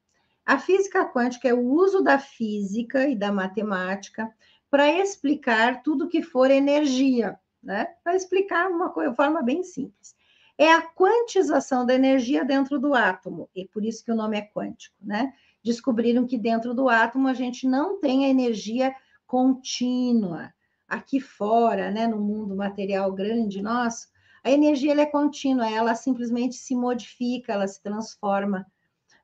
[0.45, 4.29] A física quântica é o uso da física e da matemática
[4.69, 7.85] para explicar tudo que for energia, né?
[8.03, 10.15] Para explicar uma forma bem simples.
[10.57, 14.41] É a quantização da energia dentro do átomo, e por isso que o nome é
[14.41, 15.33] quântico, né?
[15.63, 18.93] Descobriram que dentro do átomo a gente não tem a energia
[19.25, 20.53] contínua.
[20.87, 24.07] Aqui fora, né, no mundo material grande nosso,
[24.43, 28.67] a energia é contínua, ela simplesmente se modifica, ela se transforma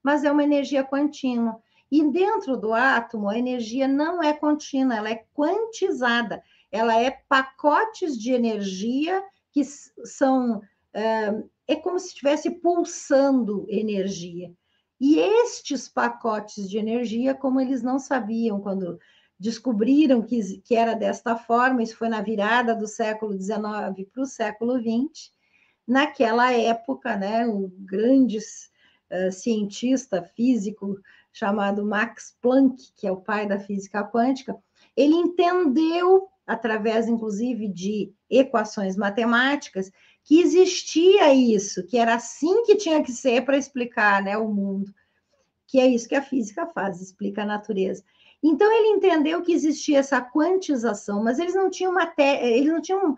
[0.03, 1.62] mas é uma energia contínua.
[1.91, 6.43] E dentro do átomo, a energia não é contínua, ela é quantizada.
[6.71, 10.62] Ela é pacotes de energia que são.
[10.93, 14.51] É, como se estivesse pulsando energia.
[14.99, 18.99] E estes pacotes de energia, como eles não sabiam quando
[19.39, 24.25] descobriram que, que era desta forma, isso foi na virada do século XIX para o
[24.25, 25.31] século XX,
[25.88, 28.39] naquela época, né, o grande
[29.12, 31.00] uh, cientista físico
[31.32, 34.56] chamado Max Planck, que é o pai da física quântica,
[34.95, 39.91] ele entendeu, através inclusive de equações matemáticas,
[40.24, 44.93] que existia isso, que era assim que tinha que ser para explicar né, o mundo,
[45.65, 48.04] que é isso que a física faz, explica a natureza.
[48.41, 53.17] Então ele entendeu que existia essa quantização, mas eles não tinham matéria, eles não tinham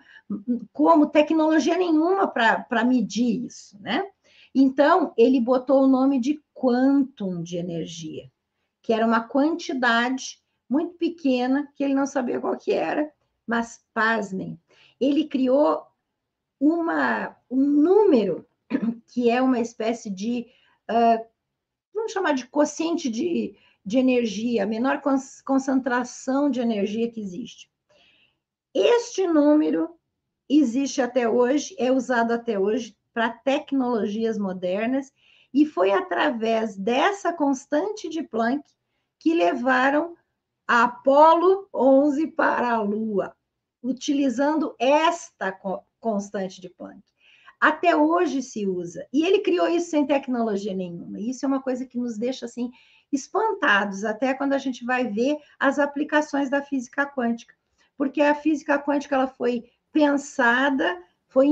[0.73, 4.03] como tecnologia nenhuma para medir isso, né?
[4.53, 8.29] Então ele botou o nome de quantum de energia,
[8.81, 13.11] que era uma quantidade muito pequena que ele não sabia qual que era,
[13.47, 14.59] mas pasmem,
[14.99, 15.85] ele criou
[16.59, 18.45] uma, um número
[19.07, 20.47] que é uma espécie de,
[20.89, 21.25] uh,
[21.93, 25.01] vamos chamar de quociente de, de energia, a menor
[25.43, 27.69] concentração de energia que existe.
[28.73, 29.89] Este número
[30.47, 35.11] existe até hoje, é usado até hoje para tecnologias modernas,
[35.53, 38.63] e foi através dessa constante de Planck
[39.19, 40.15] que levaram
[40.67, 43.35] a Apolo 11 para a Lua,
[43.83, 45.51] utilizando esta
[45.99, 47.03] constante de Planck.
[47.59, 49.05] Até hoje se usa.
[49.13, 51.19] E ele criou isso sem tecnologia nenhuma.
[51.19, 52.71] Isso é uma coisa que nos deixa assim
[53.11, 57.53] espantados, até quando a gente vai ver as aplicações da física quântica.
[57.97, 60.97] Porque a física quântica ela foi pensada,
[61.27, 61.47] foi,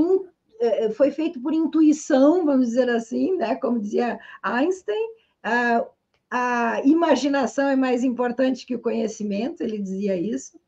[0.94, 3.56] foi feito por intuição, vamos dizer assim, né?
[3.56, 5.08] como dizia Einstein,
[5.42, 5.86] a,
[6.30, 10.60] a imaginação é mais importante que o conhecimento, ele dizia isso.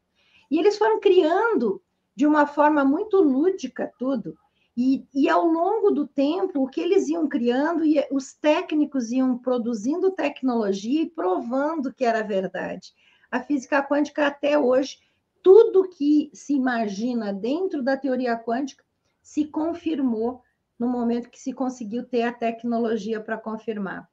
[0.51, 1.83] E eles foram criando
[2.15, 4.37] de uma forma muito lúdica tudo.
[4.77, 9.37] E, e ao longo do tempo, o que eles iam criando, e os técnicos iam
[9.37, 12.93] produzindo tecnologia e provando que era verdade.
[13.31, 14.99] A física quântica, até hoje,
[15.43, 18.85] tudo que se imagina dentro da teoria quântica
[19.23, 20.43] se confirmou
[20.79, 24.09] no momento que se conseguiu ter a tecnologia para confirmar.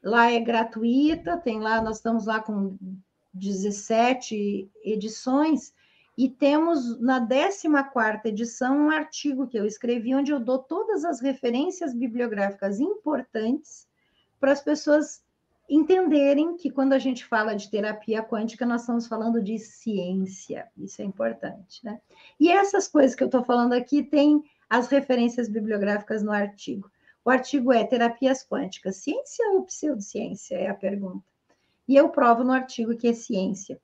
[0.07, 2.79] Lá é gratuita, tem lá, nós estamos lá com
[3.35, 5.75] 17 edições,
[6.17, 11.21] e temos na 14 edição um artigo que eu escrevi, onde eu dou todas as
[11.21, 13.89] referências bibliográficas importantes
[14.39, 15.25] para as pessoas
[15.69, 20.69] entenderem que quando a gente fala de terapia quântica, nós estamos falando de ciência.
[20.79, 22.01] Isso é importante, né?
[22.39, 24.41] E essas coisas que eu estou falando aqui tem
[24.71, 26.89] as referências bibliográficas no artigo.
[27.27, 30.55] O artigo é Terapias Quânticas, ciência ou pseudociência?
[30.55, 31.27] É a pergunta.
[31.89, 33.81] E eu provo no artigo que é ciência.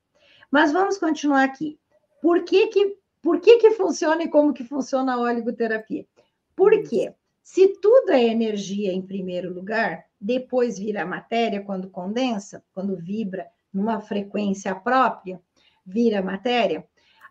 [0.49, 1.77] Mas vamos continuar aqui.
[2.21, 6.07] Por que que, por que, que funciona e como que funciona a oligoterapia?
[6.55, 13.49] Porque se tudo é energia em primeiro lugar, depois vira matéria quando condensa, quando vibra
[13.73, 15.43] numa frequência própria,
[15.85, 16.87] vira matéria.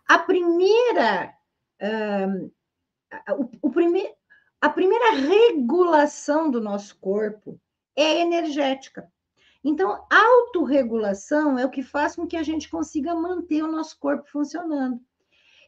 [0.05, 1.33] A primeira,
[1.81, 2.51] uh,
[3.39, 4.13] o, o prime,
[4.61, 7.59] a primeira regulação do nosso corpo
[7.95, 9.11] é energética.
[9.63, 14.29] Então, autorregulação é o que faz com que a gente consiga manter o nosso corpo
[14.29, 15.01] funcionando.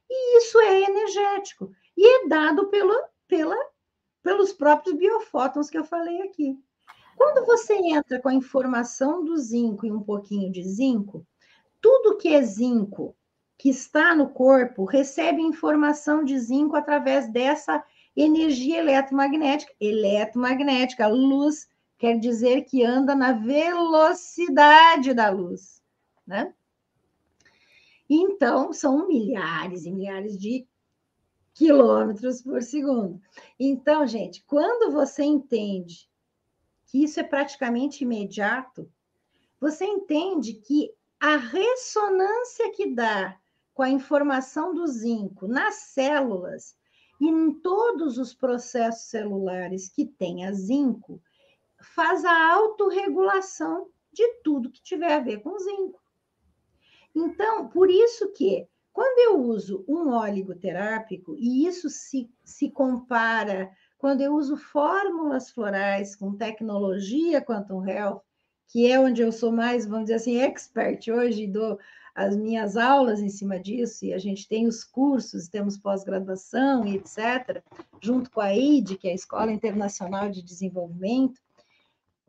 [0.08, 1.72] E isso é energético.
[1.98, 2.94] E é dado pelo,
[3.28, 3.56] pela,
[4.22, 6.56] pelos próprios biofótons que eu falei aqui.
[7.16, 11.26] Quando você entra com a informação do zinco e um pouquinho de zinco,
[11.82, 13.16] tudo que é zinco
[13.58, 17.84] que está no corpo recebe informação de zinco através dessa
[18.16, 25.82] energia eletromagnética, eletromagnética, luz quer dizer que anda na velocidade da luz,
[26.26, 26.54] né?
[28.10, 30.68] Então, são milhares e milhares de
[31.54, 33.22] quilômetros por segundo.
[33.60, 36.10] Então, gente, quando você entende
[36.86, 38.92] que isso é praticamente imediato,
[39.60, 43.40] você entende que a ressonância que dá
[43.74, 46.76] com a informação do zinco nas células
[47.24, 51.22] e em todos os processos celulares que têm a zinco,
[51.96, 56.02] faz a autorregulação de tudo que tiver a ver com zinco.
[57.16, 64.20] Então, por isso que quando eu uso um oligoterápico, e isso se, se compara quando
[64.20, 68.22] eu uso fórmulas florais com tecnologia Quantum Health,
[68.68, 71.80] que é onde eu sou mais, vamos dizer assim, expert hoje, dou
[72.16, 76.98] as minhas aulas em cima disso, e a gente tem os cursos, temos pós-graduação e
[76.98, 77.64] etc.,
[78.00, 81.42] junto com a IDE, que é a Escola Internacional de Desenvolvimento.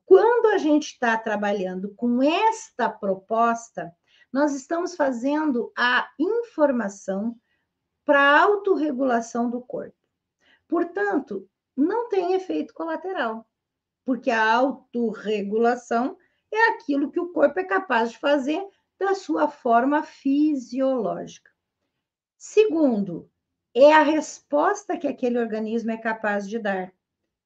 [0.07, 3.95] Quando a gente está trabalhando com esta proposta,
[4.32, 7.37] nós estamos fazendo a informação
[8.05, 9.97] para a autorregulação do corpo.
[10.66, 13.47] Portanto, não tem efeito colateral,
[14.05, 16.16] porque a autorregulação
[16.51, 18.64] é aquilo que o corpo é capaz de fazer
[19.05, 21.50] da sua forma fisiológica.
[22.36, 23.30] Segundo,
[23.74, 26.92] é a resposta que aquele organismo é capaz de dar,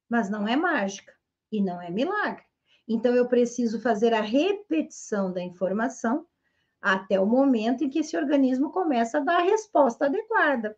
[0.07, 1.13] mas não é mágica
[1.51, 2.43] e não é milagre.
[2.87, 6.25] Então, eu preciso fazer a repetição da informação
[6.81, 10.75] até o momento em que esse organismo começa a dar a resposta adequada.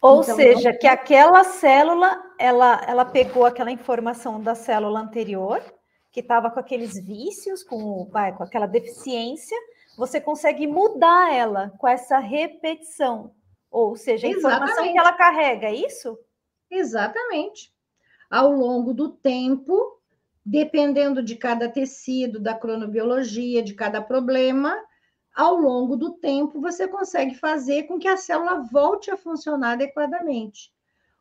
[0.00, 0.78] Ou então, seja, não...
[0.78, 5.62] que aquela célula, ela, ela pegou aquela informação da célula anterior,
[6.12, 9.56] que estava com aqueles vícios, com, com aquela deficiência,
[9.96, 13.34] você consegue mudar ela com essa repetição.
[13.70, 14.70] Ou seja, a Exatamente.
[14.70, 16.18] informação que ela carrega, é isso?
[16.70, 17.72] Exatamente.
[18.30, 20.00] Ao longo do tempo,
[20.44, 24.76] dependendo de cada tecido, da cronobiologia, de cada problema,
[25.34, 30.72] ao longo do tempo, você consegue fazer com que a célula volte a funcionar adequadamente.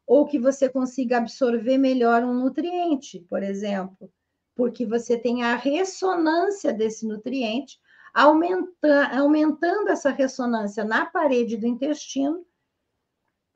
[0.07, 4.09] Ou que você consiga absorver melhor um nutriente, por exemplo,
[4.55, 7.80] porque você tem a ressonância desse nutriente,
[8.16, 8.74] aumentando,
[9.11, 12.45] aumentando essa ressonância na parede do intestino,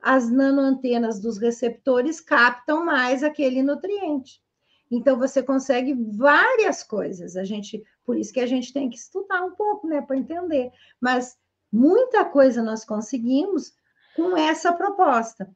[0.02, 4.42] as nanoantenas dos receptores captam mais aquele nutriente.
[4.90, 7.36] Então você consegue várias coisas.
[7.36, 10.70] A gente, por isso que a gente tem que estudar um pouco, né, para entender.
[11.00, 11.38] Mas
[11.72, 13.72] muita coisa nós conseguimos
[14.14, 15.50] com essa proposta.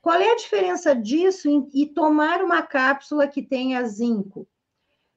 [0.00, 4.46] Qual é a diferença disso e tomar uma cápsula que tenha zinco?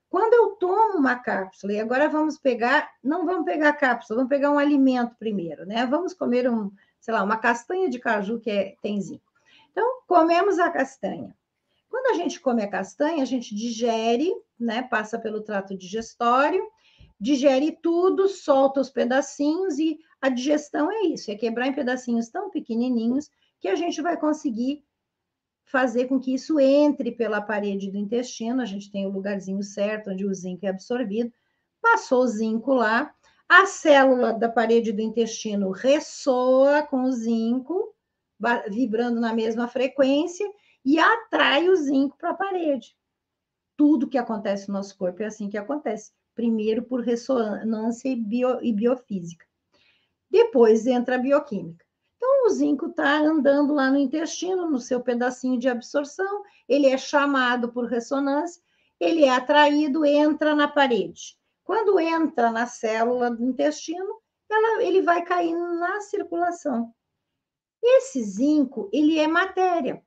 [0.10, 4.52] Quando eu tomo uma cápsula, e agora vamos pegar, não vamos pegar cápsula, vamos pegar
[4.52, 5.86] um alimento primeiro, né?
[5.86, 9.32] Vamos comer um, sei lá, uma castanha de caju que é, tem zinco.
[9.72, 11.36] Então, comemos a castanha.
[11.88, 14.82] Quando a gente come a castanha, a gente digere, né?
[14.82, 16.68] Passa pelo trato digestório,
[17.20, 22.50] digere tudo, solta os pedacinhos e a digestão é isso, é quebrar em pedacinhos tão
[22.50, 23.30] pequenininhos
[23.60, 24.84] que a gente vai conseguir
[25.72, 28.62] fazer com que isso entre pela parede do intestino.
[28.62, 31.32] A gente tem o lugarzinho certo onde o zinco é absorvido.
[31.82, 33.14] Passou o zinco lá,
[33.48, 37.96] a célula da parede do intestino ressoa com o zinco,
[38.70, 40.46] vibrando na mesma frequência,
[40.84, 42.96] e atrai o zinco para a parede.
[43.78, 46.12] Tudo que acontece no nosso corpo é assim que acontece.
[46.36, 49.46] Primeiro por ressonância e, bio, e biofísica.
[50.30, 51.86] Depois entra a bioquímica.
[52.20, 56.98] Então, o zinco está andando lá no intestino, no seu pedacinho de absorção, ele é
[56.98, 58.62] chamado por ressonância,
[59.00, 61.38] ele é atraído, entra na parede.
[61.64, 64.20] Quando entra na célula do intestino,
[64.52, 66.94] ela, ele vai cair na circulação.
[67.82, 70.04] Esse zinco, ele é matéria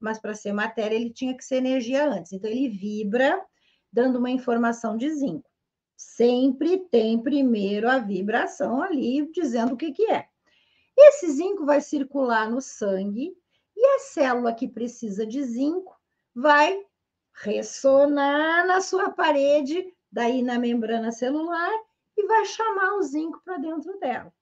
[0.00, 2.32] mas para ser matéria ele tinha que ser energia antes.
[2.32, 3.44] Então ele vibra,
[3.92, 5.50] dando uma informação de zinco.
[5.96, 10.28] Sempre tem primeiro a vibração ali dizendo o que, que é.
[10.96, 13.36] Esse zinco vai circular no sangue
[13.76, 15.94] e a célula que precisa de zinco
[16.34, 16.84] vai
[17.32, 21.72] ressonar na sua parede, daí na membrana celular,
[22.16, 24.32] e vai chamar o zinco para dentro dela.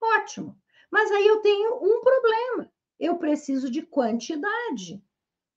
[0.00, 0.56] Ótimo.
[0.90, 2.70] Mas aí eu tenho um problema
[3.00, 5.02] eu preciso de quantidade.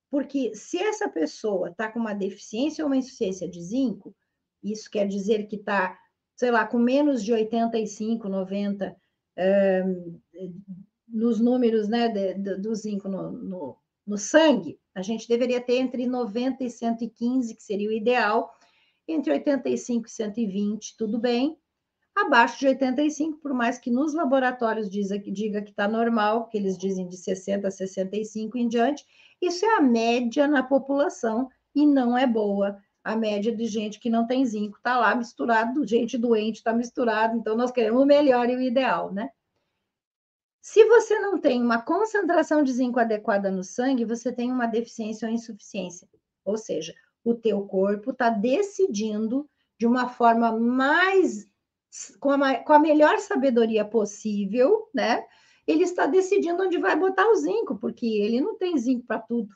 [0.09, 4.15] Porque se essa pessoa está com uma deficiência ou uma insuficiência de zinco,
[4.63, 5.99] isso quer dizer que está,
[6.35, 8.95] sei lá, com menos de 85, 90 um,
[11.07, 15.77] nos números né, de, de, do zinco no, no, no sangue, a gente deveria ter
[15.77, 18.51] entre 90 e 115, que seria o ideal,
[19.07, 21.57] entre 85 e 120, tudo bem,
[22.15, 26.77] abaixo de 85, por mais que nos laboratórios diga, diga que está normal, que eles
[26.77, 29.05] dizem de 60 a 65 em diante,
[29.41, 34.09] isso é a média na população e não é boa a média de gente que
[34.09, 38.49] não tem zinco está lá misturado, gente doente está misturado, então nós queremos o melhor
[38.49, 39.29] e o ideal, né?
[40.61, 45.27] Se você não tem uma concentração de zinco adequada no sangue, você tem uma deficiência
[45.27, 46.07] ou insuficiência.
[46.45, 51.45] Ou seja, o teu corpo está decidindo de uma forma mais
[52.17, 55.25] com a, com a melhor sabedoria possível, né?
[55.67, 59.53] Ele está decidindo onde vai botar o zinco, porque ele não tem zinco para tudo.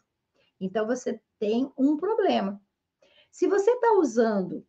[0.60, 2.62] Então você tem um problema.
[3.38, 4.66] Se você está usando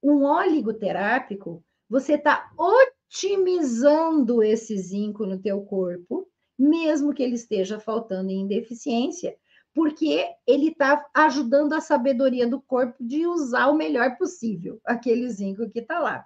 [0.00, 6.24] um óleo terápico, você está otimizando esse zinco no teu corpo,
[6.56, 9.36] mesmo que ele esteja faltando em deficiência,
[9.74, 15.68] porque ele está ajudando a sabedoria do corpo de usar o melhor possível aquele zinco
[15.68, 16.24] que está lá.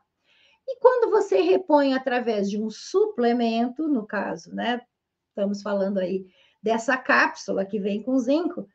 [0.69, 4.83] E quando você repõe através de um suplemento, no caso, né?
[5.31, 6.27] Estamos falando aí
[6.63, 8.69] dessa cápsula que vem com zinco,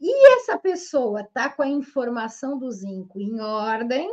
[0.00, 4.08] e essa pessoa está com a informação do zinco em ordem,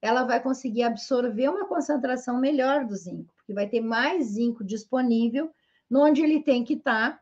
[0.00, 5.50] ela vai conseguir absorver uma concentração melhor do zinco, porque vai ter mais zinco disponível
[5.90, 7.12] onde ele tem que estar.
[7.12, 7.20] Tá.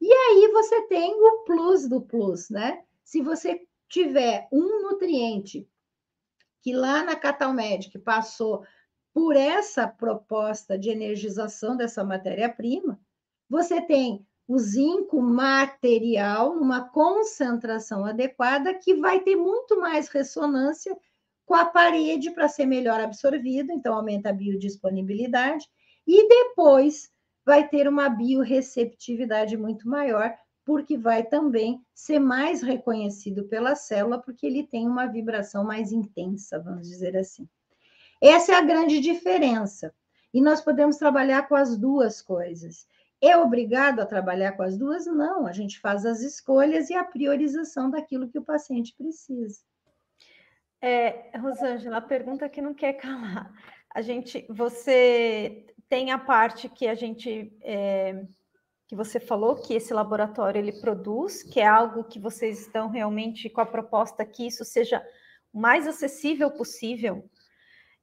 [0.00, 2.82] E aí você tem o plus do plus, né?
[3.04, 5.68] Se você tiver um nutriente
[6.62, 8.64] que lá na Catalmedic passou
[9.14, 13.00] por essa proposta de energização dessa matéria-prima,
[13.48, 20.96] você tem o zinco material numa concentração adequada que vai ter muito mais ressonância
[21.44, 25.68] com a parede para ser melhor absorvido, então aumenta a biodisponibilidade,
[26.06, 27.10] e depois
[27.44, 30.34] vai ter uma biorreceptividade muito maior,
[30.64, 36.58] porque vai também ser mais reconhecido pela célula, porque ele tem uma vibração mais intensa,
[36.58, 37.48] vamos dizer assim.
[38.20, 39.94] Essa é a grande diferença.
[40.34, 42.86] E nós podemos trabalhar com as duas coisas.
[43.22, 45.06] É obrigado a trabalhar com as duas?
[45.06, 49.60] Não, a gente faz as escolhas e a priorização daquilo que o paciente precisa.
[50.80, 53.50] É, Rosângela, a pergunta que não quer calar.
[53.94, 58.26] A gente, você tem a parte que a gente é,
[58.86, 63.50] que você falou que esse laboratório ele produz, que é algo que vocês estão realmente
[63.50, 65.04] com a proposta que isso seja
[65.52, 67.28] o mais acessível possível.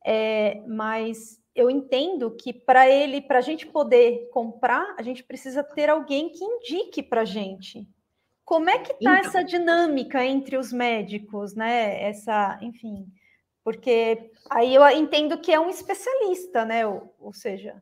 [0.05, 5.63] É, mas eu entendo que para ele, para a gente poder comprar, a gente precisa
[5.63, 7.87] ter alguém que indique para a gente.
[8.43, 12.01] Como é que está então, essa dinâmica entre os médicos, né?
[12.03, 13.07] Essa, enfim,
[13.63, 16.85] porque aí eu entendo que é um especialista, né?
[16.85, 17.81] Ou, ou seja,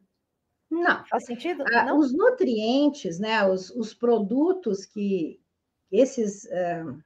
[0.72, 1.66] não faz sentido?
[1.74, 1.98] Ah, não?
[1.98, 3.46] Os nutrientes, né?
[3.46, 5.42] Os, os produtos que
[5.92, 7.04] esses uh,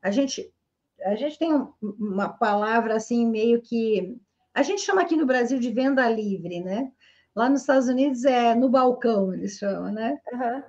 [0.00, 0.50] a gente
[1.02, 4.18] a gente tem uma palavra assim meio que
[4.56, 6.90] a gente chama aqui no Brasil de venda livre, né?
[7.34, 10.18] Lá nos Estados Unidos é no balcão, eles chamam, né?
[10.32, 10.62] Uhum.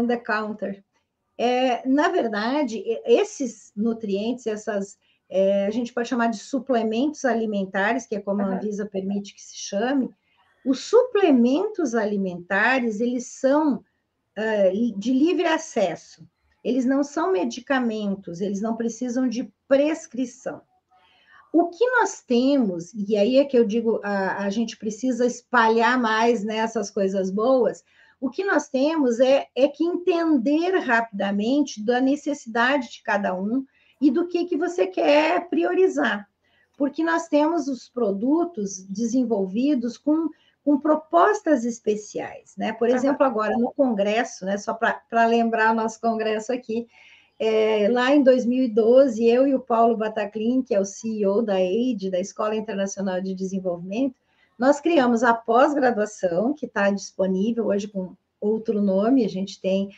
[0.00, 0.84] On the counter.
[1.38, 4.98] É, na verdade, esses nutrientes, essas,
[5.30, 8.48] é, a gente pode chamar de suplementos alimentares, que é como uhum.
[8.48, 10.10] a Anvisa permite que se chame.
[10.62, 16.28] Os suplementos alimentares, eles são uh, de livre acesso.
[16.62, 20.60] Eles não são medicamentos, eles não precisam de prescrição.
[21.58, 25.98] O que nós temos, e aí é que eu digo, a, a gente precisa espalhar
[25.98, 27.82] mais nessas né, coisas boas,
[28.20, 33.64] o que nós temos é, é que entender rapidamente da necessidade de cada um
[33.98, 36.28] e do que, que você quer priorizar.
[36.76, 40.28] Porque nós temos os produtos desenvolvidos com,
[40.62, 42.74] com propostas especiais, né?
[42.74, 44.58] Por exemplo, agora no Congresso, né?
[44.58, 46.86] Só para lembrar o nosso Congresso aqui,
[47.38, 52.10] é, lá em 2012, eu e o Paulo Bataclin, que é o CEO da AID,
[52.10, 54.16] da Escola Internacional de Desenvolvimento,
[54.58, 59.88] nós criamos a pós-graduação, que está disponível hoje com outro nome, a gente tem.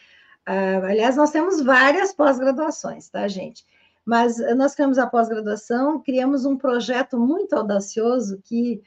[0.48, 3.64] Uh, aliás, nós temos várias pós-graduações, tá, gente?
[4.04, 8.82] Mas nós criamos a pós-graduação, criamos um projeto muito audacioso que,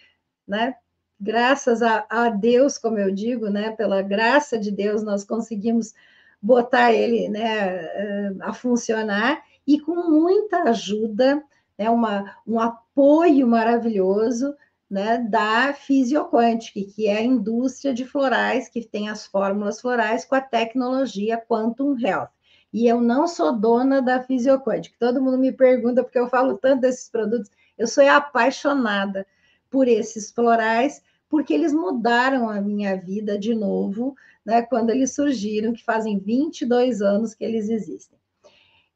[0.47, 0.75] né,
[1.19, 5.93] graças a, a, Deus, como eu digo, né, pela graça de Deus, nós conseguimos
[6.41, 11.43] botar ele né, eh, a funcionar e com muita ajuda,
[11.77, 14.55] né, uma, um apoio maravilhoso
[14.89, 20.35] né, da Fisioquantic, que é a indústria de florais, que tem as fórmulas florais com
[20.35, 22.29] a tecnologia Quantum Health.
[22.73, 24.93] E eu não sou dona da Fisioquantic.
[24.99, 29.25] Todo mundo me pergunta, porque eu falo tanto desses produtos, eu sou apaixonada
[29.69, 34.13] por esses florais, porque eles mudaram a minha vida de novo,
[34.45, 38.19] né, quando eles surgiram, que fazem 22 anos que eles existem.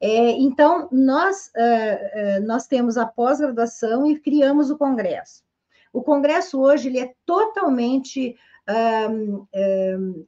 [0.01, 5.45] É, então, nós, uh, uh, nós temos a pós-graduação e criamos o congresso.
[5.93, 8.36] O Congresso hoje ele é totalmente
[9.17, 10.25] um,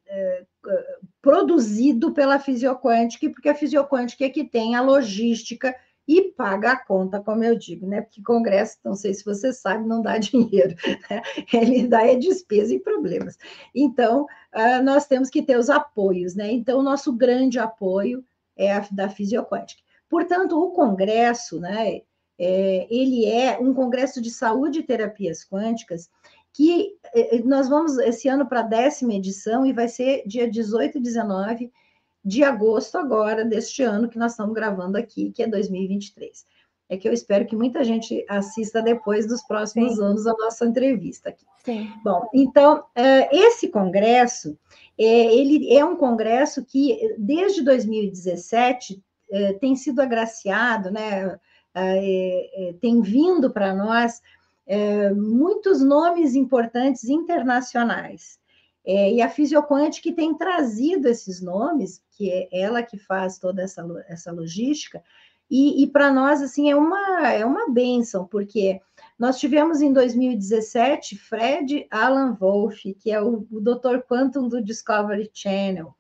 [1.22, 5.76] produzido pela Fisioquantic, porque a Fisioquantic é que tem a logística
[6.08, 8.02] e paga a conta, como eu digo, né?
[8.02, 10.76] Porque Congresso, não sei se você sabe, não dá dinheiro,
[11.10, 11.22] né?
[11.54, 13.38] ele dá é despesa e problemas.
[13.76, 16.52] Então, uh, nós temos que ter os apoios, né?
[16.52, 18.24] Então, o nosso grande apoio
[18.56, 19.82] é a da Fisioquântica.
[20.10, 22.02] Portanto, o Congresso, né?
[22.40, 26.08] É, ele é um congresso de saúde e terapias quânticas
[26.54, 30.98] que é, nós vamos esse ano para a décima edição e vai ser dia 18
[30.98, 31.72] e 19
[32.28, 36.46] de agosto agora deste ano que nós estamos gravando aqui, que é 2023.
[36.90, 40.04] É que eu espero que muita gente assista depois dos próximos Sim.
[40.04, 41.46] anos a nossa entrevista aqui.
[41.64, 41.90] Sim.
[42.04, 44.60] Bom, então, é, esse congresso,
[45.00, 49.02] é, ele é um congresso que, desde 2017,
[49.32, 51.40] é, tem sido agraciado, né,
[52.82, 54.20] tem vindo para nós
[55.16, 58.40] muitos nomes importantes internacionais.
[58.88, 63.86] É, e a Fisioquante tem trazido esses nomes, que é ela que faz toda essa,
[64.08, 65.04] essa logística,
[65.50, 68.82] e, e para nós, assim, é uma, é uma benção, porque
[69.18, 74.00] nós tivemos em 2017 Fred Alan Wolff, que é o, o Dr.
[74.08, 75.96] Quantum do Discovery Channel.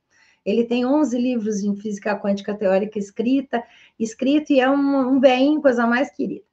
[0.45, 3.63] Ele tem 11 livros em física quântica teórica escrita,
[3.99, 6.45] escrito e é um, um bem, coisa mais querida.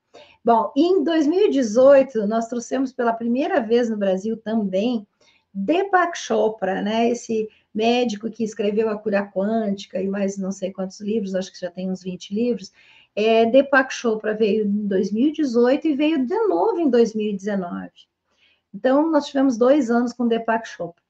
[0.45, 5.07] Bom, em 2018, nós trouxemos pela primeira vez no Brasil também
[5.53, 7.09] Deepak Chopra, né?
[7.09, 11.61] Esse médico que escreveu A Cura Quântica e mais não sei quantos livros, acho que
[11.61, 12.73] já tem uns 20 livros.
[13.17, 17.91] É, Deepak Chopra veio em 2018 e veio de novo em 2019.
[18.73, 21.03] Então, nós tivemos dois anos com Deepak Chopra.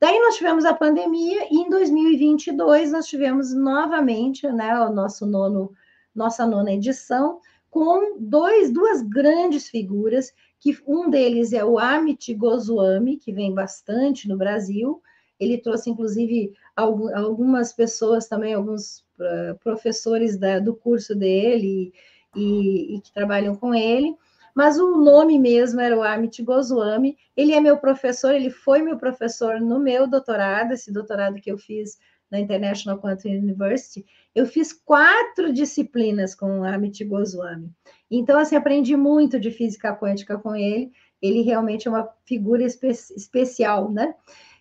[0.00, 5.72] Daí nós tivemos a pandemia e em 2022 nós tivemos novamente, né, o nosso nono,
[6.14, 7.40] nossa nona edição,
[7.70, 14.28] com dois, duas grandes figuras que um deles é o Amit Goswami, que vem bastante
[14.28, 15.02] no Brasil.
[15.44, 21.92] Ele trouxe, inclusive, algumas pessoas também, alguns uh, professores da, do curso dele
[22.34, 24.14] e, e, que trabalham com ele.
[24.54, 27.16] Mas o nome mesmo era o Amit Goswami.
[27.36, 31.58] Ele é meu professor, ele foi meu professor no meu doutorado, esse doutorado que eu
[31.58, 31.98] fiz
[32.30, 37.70] na International Quantum University, eu fiz quatro disciplinas com Amit Goswami.
[38.10, 40.90] Então, assim, aprendi muito de física quântica com ele.
[41.22, 44.14] Ele realmente é uma figura espe especial, né?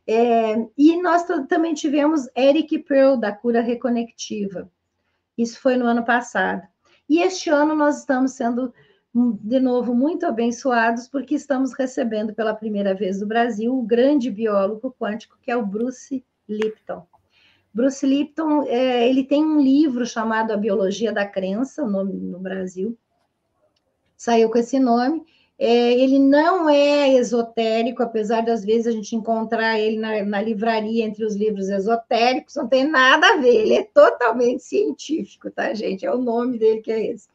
[0.07, 4.69] É, e nós também tivemos Eric Pearl, da cura reconectiva.
[5.37, 6.61] Isso foi no ano passado.
[7.09, 8.73] E este ano nós estamos sendo,
[9.13, 14.29] hum, de novo, muito abençoados, porque estamos recebendo pela primeira vez no Brasil o grande
[14.29, 17.05] biólogo quântico, que é o Bruce Lipton.
[17.73, 22.97] Bruce Lipton, é, ele tem um livro chamado A Biologia da Crença, no Brasil,
[24.15, 25.25] saiu com esse nome.
[25.57, 31.05] É, ele não é esotérico, apesar das vezes a gente encontrar ele na, na, livraria
[31.05, 36.05] entre os livros esotéricos, não tem nada a ver, ele é totalmente científico, tá, gente?
[36.05, 37.29] É o nome dele que é esse.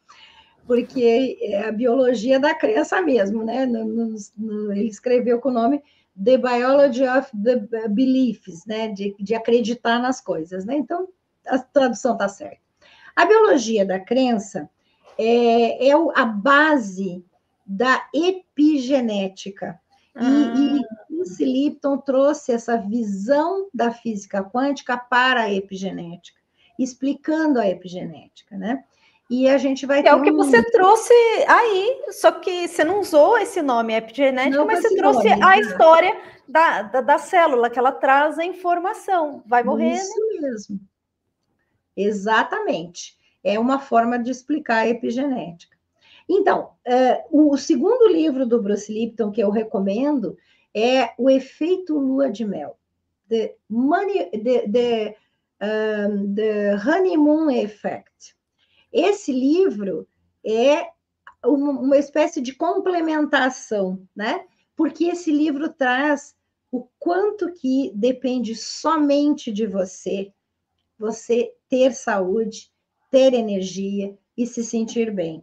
[0.67, 3.65] Porque é a biologia da crença mesmo, né?
[3.65, 5.81] No, no, no, ele escreveu com o nome
[6.21, 8.89] The Biology of the Beliefs, né?
[8.89, 10.75] De, de acreditar nas coisas, né?
[10.75, 11.07] Então,
[11.47, 12.59] a tradução está certa.
[13.15, 14.69] A biologia da crença
[15.17, 17.23] é, é a base
[17.69, 19.79] da epigenética.
[20.15, 20.23] Ah.
[20.25, 26.39] E, e Lucy Lipton trouxe essa visão da física quântica para a epigenética,
[26.79, 28.83] explicando a epigenética, né?
[29.29, 30.37] E a gente vai É o que um...
[30.37, 31.13] você trouxe
[31.47, 35.49] aí, só que você não usou esse nome epigenética, não mas você trouxe nome, a
[35.49, 35.59] né?
[35.59, 39.43] história da, da, da, célula, que ela traz a informação.
[39.45, 39.93] Vai morrer.
[39.93, 40.49] Isso né?
[40.49, 40.79] mesmo.
[41.95, 43.15] Exatamente.
[43.43, 45.78] É uma forma de explicar a epigenética.
[46.29, 50.37] Então, uh, o segundo livro do Bruce Lipton que eu recomendo
[50.75, 52.77] é O Efeito Lua de Mel.
[53.27, 55.17] The, money, the, the,
[55.61, 58.35] um, the Honeymoon Effect
[58.91, 60.07] esse livro
[60.45, 60.89] é
[61.45, 64.45] uma espécie de complementação, né?
[64.75, 66.35] Porque esse livro traz
[66.71, 70.31] o quanto que depende somente de você,
[70.97, 72.71] você ter saúde,
[73.09, 75.41] ter energia e se sentir bem.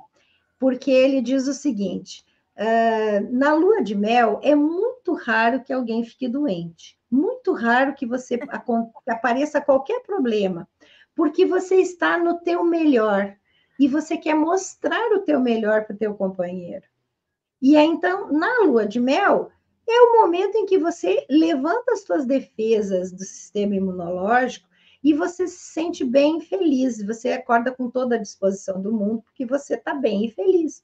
[0.59, 2.25] Porque ele diz o seguinte:
[2.57, 8.07] uh, na lua de mel é muito raro que alguém fique doente, muito raro que
[8.07, 10.69] você que apareça qualquer problema
[11.17, 13.35] porque você está no teu melhor
[13.81, 16.85] e você quer mostrar o teu melhor para o teu companheiro.
[17.61, 19.51] E aí, então, na lua de mel,
[19.89, 24.69] é o momento em que você levanta as suas defesas do sistema imunológico
[25.07, 29.23] e você se sente bem e feliz, você acorda com toda a disposição do mundo,
[29.23, 30.83] porque você está bem e feliz.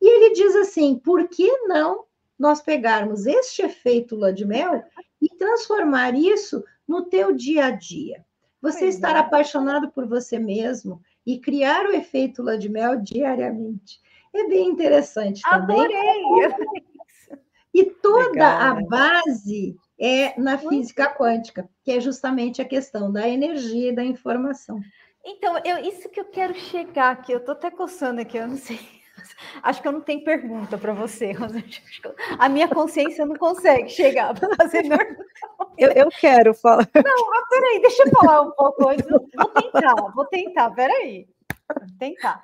[0.00, 2.06] E ele diz assim: por que não
[2.38, 4.82] nós pegarmos este efeito lua de mel
[5.20, 8.24] e transformar isso no teu dia a dia?
[8.62, 9.18] Você pois estar é.
[9.18, 14.00] apaixonado por você mesmo e criar o efeito lua de mel diariamente.
[14.34, 15.78] É bem interessante também.
[15.78, 17.42] Adorei!
[17.74, 18.86] E toda Legal, a né?
[18.88, 24.80] base é na física quântica, que é justamente a questão da energia e da informação.
[25.24, 28.56] Então, eu, isso que eu quero chegar aqui, eu estou até coçando aqui, eu não
[28.56, 28.80] sei.
[29.62, 31.32] Acho que eu não tenho pergunta para você,
[32.36, 34.82] A minha consciência não consegue chegar para fazer
[35.78, 36.88] eu, eu quero falar.
[36.96, 39.06] Não, mas peraí, deixa eu falar um pouco antes.
[39.08, 41.28] Vou tentar, vou tentar, peraí.
[41.68, 42.42] Vou tentar.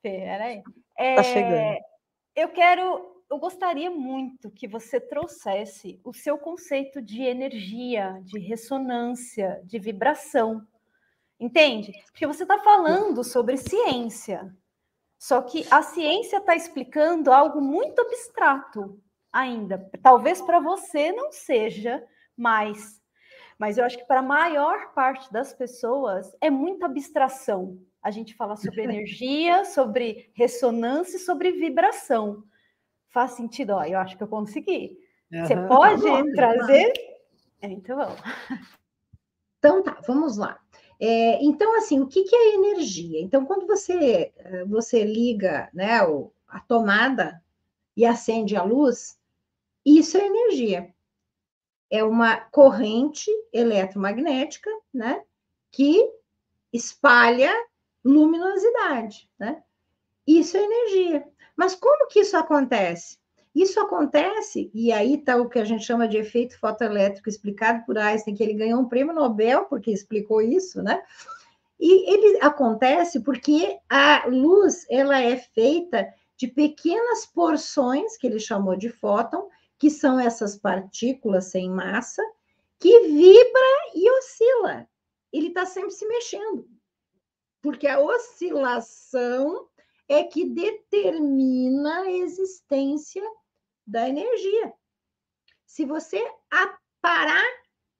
[0.00, 0.62] Peraí.
[0.96, 1.78] É, tá chegando.
[2.36, 9.62] Eu quero eu gostaria muito que você trouxesse o seu conceito de energia, de ressonância,
[9.64, 10.66] de vibração.
[11.38, 11.92] Entende?
[12.06, 14.52] Porque você está falando sobre ciência.
[15.16, 19.00] Só que a ciência está explicando algo muito abstrato
[19.32, 19.88] ainda.
[20.02, 22.04] Talvez para você não seja
[22.36, 23.00] mais.
[23.56, 27.78] Mas eu acho que para a maior parte das pessoas é muita abstração.
[28.02, 32.42] A gente fala sobre energia, sobre ressonância e sobre vibração
[33.10, 34.98] faz sentido, ó, eu acho que eu consegui.
[35.32, 35.46] Uhum.
[35.46, 36.92] Você pode tá trazer?
[37.60, 38.20] É, então vamos.
[39.58, 40.58] Então tá, vamos lá.
[40.98, 43.20] É, então, assim, o que, que é energia?
[43.20, 44.32] Então, quando você,
[44.66, 45.98] você liga né,
[46.48, 47.42] a tomada
[47.96, 49.18] e acende a luz,
[49.84, 50.94] isso é energia.
[51.90, 55.22] É uma corrente eletromagnética, né,
[55.70, 56.10] que
[56.72, 57.52] espalha
[58.04, 59.62] luminosidade, né?
[60.26, 61.29] Isso é energia.
[61.60, 63.18] Mas como que isso acontece?
[63.54, 67.98] Isso acontece, e aí está o que a gente chama de efeito fotoelétrico explicado por
[67.98, 71.02] Einstein, que ele ganhou um prêmio Nobel porque explicou isso, né?
[71.78, 78.74] E ele acontece porque a luz ela é feita de pequenas porções, que ele chamou
[78.74, 79.46] de fóton,
[79.78, 82.22] que são essas partículas sem massa,
[82.78, 84.88] que vibra e oscila.
[85.30, 86.66] Ele está sempre se mexendo.
[87.60, 89.68] Porque a oscilação
[90.10, 93.22] é que determina a existência
[93.86, 94.74] da energia.
[95.64, 96.20] Se você
[97.00, 97.46] parar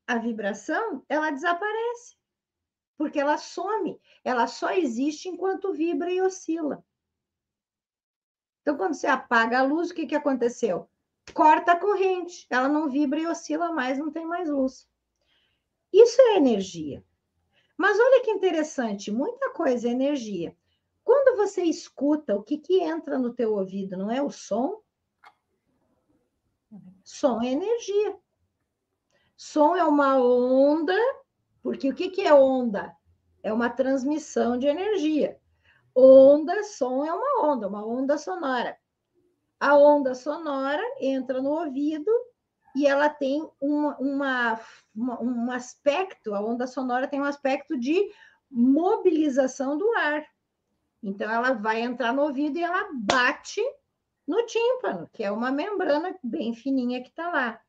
[0.08, 2.16] a vibração, ela desaparece,
[2.98, 6.84] porque ela some, ela só existe enquanto vibra e oscila.
[8.62, 10.90] Então, quando você apaga a luz, o que, que aconteceu?
[11.32, 14.88] Corta a corrente, ela não vibra e oscila mais, não tem mais luz.
[15.92, 17.04] Isso é energia.
[17.78, 20.56] Mas olha que interessante, muita coisa é energia.
[21.04, 23.96] Quando você escuta, o que, que entra no teu ouvido?
[23.96, 24.80] Não é o som?
[27.04, 28.16] Som é energia.
[29.36, 30.96] Som é uma onda,
[31.62, 32.94] porque o que, que é onda?
[33.42, 35.40] É uma transmissão de energia.
[35.94, 38.76] Onda, som é uma onda, uma onda sonora.
[39.58, 42.10] A onda sonora entra no ouvido
[42.74, 44.60] e ela tem uma, uma,
[44.94, 48.10] uma, um aspecto, a onda sonora tem um aspecto de
[48.50, 50.24] mobilização do ar.
[51.02, 53.62] Então, ela vai entrar no ouvido e ela bate
[54.26, 57.60] no tímpano, que é uma membrana bem fininha que está lá.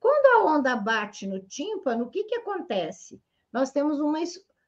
[0.00, 3.20] Quando a onda bate no tímpano, o que, que acontece?
[3.52, 4.18] Nós temos uma,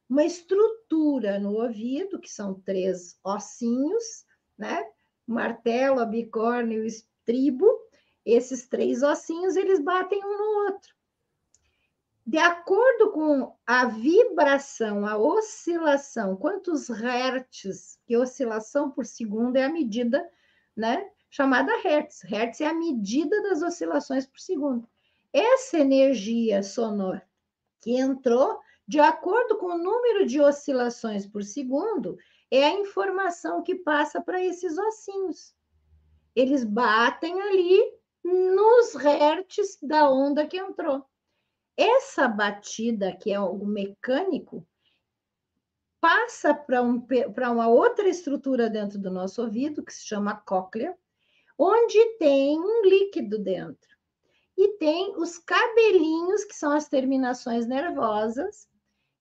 [0.08, 4.24] uma estrutura no ouvido, que são três ossinhos,
[4.58, 4.84] né?
[5.26, 7.66] Martelo, a bicórnio e estribo.
[8.24, 10.99] Esses três ossinhos, eles batem um no outro
[12.30, 19.68] de acordo com a vibração, a oscilação, quantos hertz, que oscilação por segundo é a
[19.68, 20.24] medida,
[20.76, 22.22] né, chamada hertz.
[22.22, 24.88] Hertz é a medida das oscilações por segundo.
[25.32, 27.28] Essa energia sonora
[27.80, 32.16] que entrou, de acordo com o número de oscilações por segundo,
[32.48, 35.52] é a informação que passa para esses ossinhos.
[36.36, 41.04] Eles batem ali nos hertz da onda que entrou.
[41.82, 44.66] Essa batida, que é algo mecânico,
[45.98, 47.06] passa para um,
[47.50, 50.94] uma outra estrutura dentro do nosso ouvido, que se chama cóclea,
[51.56, 53.88] onde tem um líquido dentro.
[54.58, 58.68] E tem os cabelinhos, que são as terminações nervosas,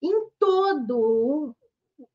[0.01, 1.55] em todo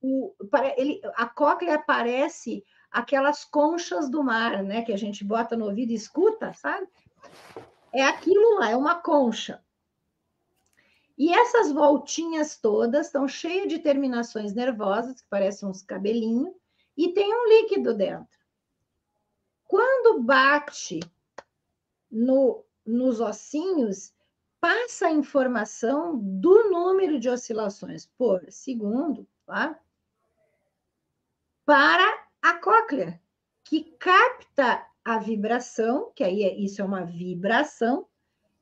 [0.03, 0.34] o.
[0.76, 4.82] Ele, a cóclea parece aquelas conchas do mar, né?
[4.82, 6.86] Que a gente bota no ouvido e escuta, sabe?
[7.95, 9.64] É aquilo lá, é uma concha.
[11.17, 16.55] E essas voltinhas todas estão cheias de terminações nervosas, que parecem uns cabelinhos,
[16.97, 18.39] e tem um líquido dentro.
[19.65, 21.01] Quando bate
[22.11, 24.12] no, nos ossinhos,
[24.61, 29.79] passa a informação do número de oscilações por segundo tá?
[31.65, 33.21] para a cóclea,
[33.65, 38.07] que capta a vibração, que aí é, isso é uma vibração,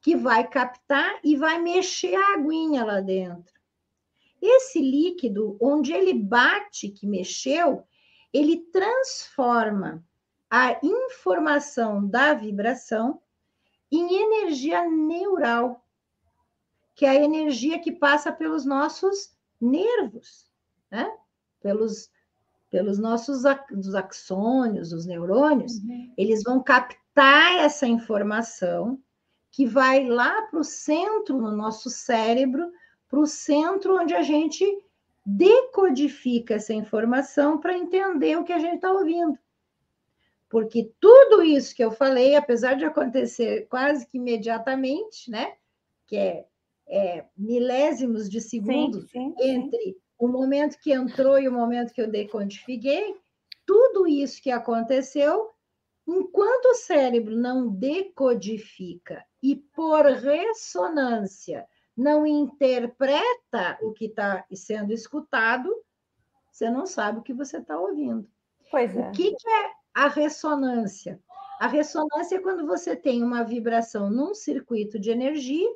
[0.02, 3.54] que vai captar e vai mexer a aguinha lá dentro.
[4.40, 7.86] esse líquido, onde ele bate que mexeu,
[8.32, 10.04] ele transforma
[10.50, 13.22] a informação da vibração
[13.90, 15.86] em energia neural,
[16.96, 20.50] que é a energia que passa pelos nossos nervos,
[20.90, 21.16] né?
[21.60, 22.10] pelos,
[22.68, 26.12] pelos nossos os axônios, os neurônios, uhum.
[26.18, 29.00] eles vão captar essa informação
[29.52, 32.72] que vai lá para o centro no nosso cérebro,
[33.06, 34.64] para o centro onde a gente
[35.24, 39.38] decodifica essa informação para entender o que a gente está ouvindo.
[40.48, 45.54] Porque tudo isso que eu falei, apesar de acontecer quase que imediatamente, né?
[46.06, 46.46] Que é,
[46.88, 49.96] é milésimos de segundo sim, sim, entre sim.
[50.18, 53.14] o momento que entrou e o momento que eu decodifiquei,
[53.66, 55.50] tudo isso que aconteceu,
[56.06, 61.66] enquanto o cérebro não decodifica e por ressonância
[61.96, 65.74] não interpreta o que está sendo escutado,
[66.50, 68.28] você não sabe o que você está ouvindo.
[68.70, 69.08] Pois é.
[69.08, 71.20] O que, que é a ressonância?
[71.60, 75.68] A ressonância é quando você tem uma vibração num circuito de energia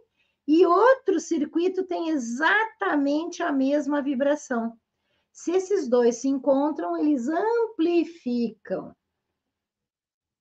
[0.46, 4.78] e outro circuito tem exatamente a mesma vibração.
[5.32, 8.94] Se esses dois se encontram, eles amplificam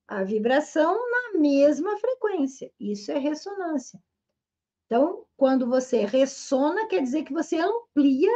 [0.08, 2.72] a vibração na mesma frequência.
[2.80, 3.99] Isso é ressonância.
[4.86, 8.32] Então, quando você ressona, quer dizer que você amplia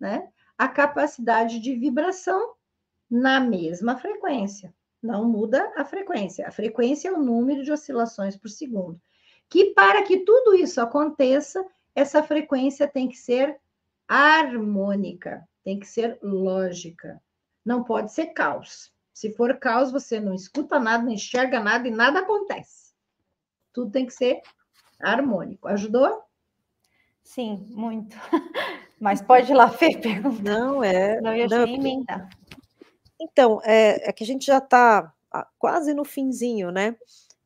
[0.00, 2.54] né, a capacidade de vibração
[3.10, 4.74] na mesma frequência.
[5.02, 6.48] Não muda a frequência.
[6.48, 8.98] A frequência é o número de oscilações por segundo.
[9.50, 13.60] Que para que tudo isso aconteça, essa frequência tem que ser
[14.08, 17.20] harmônica, tem que ser lógica.
[17.62, 18.93] Não pode ser caos.
[19.14, 22.92] Se for caos, você não escuta nada, não enxerga nada e nada acontece.
[23.72, 24.42] Tudo tem que ser
[25.00, 25.68] harmônico.
[25.68, 26.24] Ajudou?
[27.22, 28.16] Sim, muito.
[29.00, 30.42] Mas pode ir lá, Fê, perguntar.
[30.42, 31.20] Não, é.
[31.20, 32.28] Não, eu não, emendar.
[33.20, 35.12] Então, é, é, que a gente já está
[35.58, 36.96] quase no finzinho, né?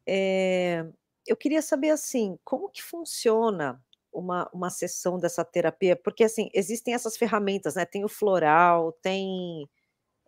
[0.07, 0.87] É,
[1.27, 3.81] eu queria saber, assim, como que funciona
[4.13, 5.95] uma, uma sessão dessa terapia?
[5.95, 7.85] Porque, assim, existem essas ferramentas, né?
[7.85, 9.69] Tem o floral, tem...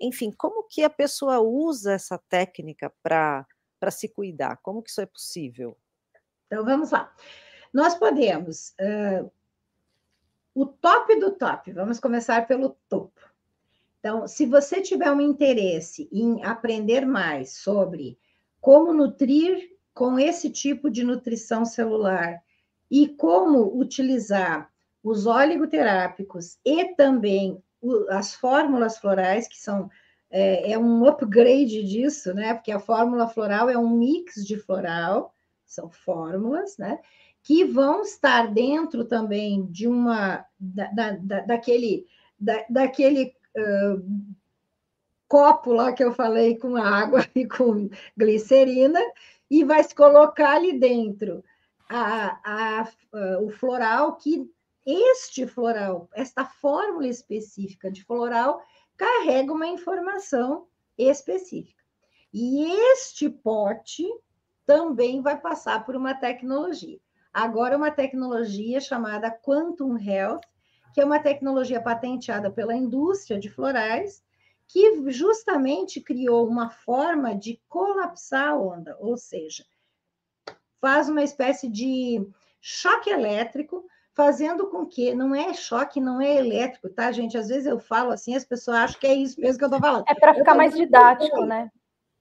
[0.01, 3.47] Enfim, como que a pessoa usa essa técnica para
[3.91, 4.59] se cuidar?
[4.63, 5.77] Como que isso é possível?
[6.47, 7.13] Então, vamos lá.
[7.73, 8.75] Nós podemos.
[8.81, 9.31] Uh,
[10.55, 13.21] o top do top, vamos começar pelo topo.
[14.01, 18.19] Então, se você tiver um interesse em aprender mais sobre
[18.61, 22.43] como nutrir com esse tipo de nutrição celular
[22.91, 24.71] e como utilizar
[25.03, 27.63] os oligoterápicos e também
[28.09, 29.91] as fórmulas florais, que são
[30.31, 32.55] é, é, um upgrade disso, né?
[32.55, 35.35] Porque a fórmula floral é um mix de floral
[35.71, 36.99] são fórmulas, né?
[37.43, 42.07] Que vão estar dentro também de uma da, da, daquele,
[42.39, 44.35] da, daquele uh,
[45.29, 49.01] copo lá que eu falei com água e com glicerina,
[49.49, 51.43] e vai se colocar ali dentro
[51.89, 54.51] a, a, uh, o floral que
[54.87, 58.63] este floral, esta fórmula específica de floral,
[58.97, 60.67] carrega uma informação
[60.97, 61.83] específica.
[62.33, 64.07] E este pote
[64.67, 67.01] também vai passar por uma tecnologia.
[67.33, 70.43] Agora, uma tecnologia chamada Quantum Health,
[70.93, 74.23] que é uma tecnologia patenteada pela indústria de florais,
[74.67, 79.65] que justamente criou uma forma de colapsar a onda, ou seja,
[80.81, 82.25] faz uma espécie de
[82.61, 83.85] choque elétrico,
[84.15, 87.39] fazendo com que não é choque, não é elétrico, tá, gente?
[87.39, 89.81] Às vezes eu falo assim, as pessoas acham que é isso mesmo que eu estou
[89.81, 90.05] falando.
[90.09, 91.71] É para ficar mais didático, né?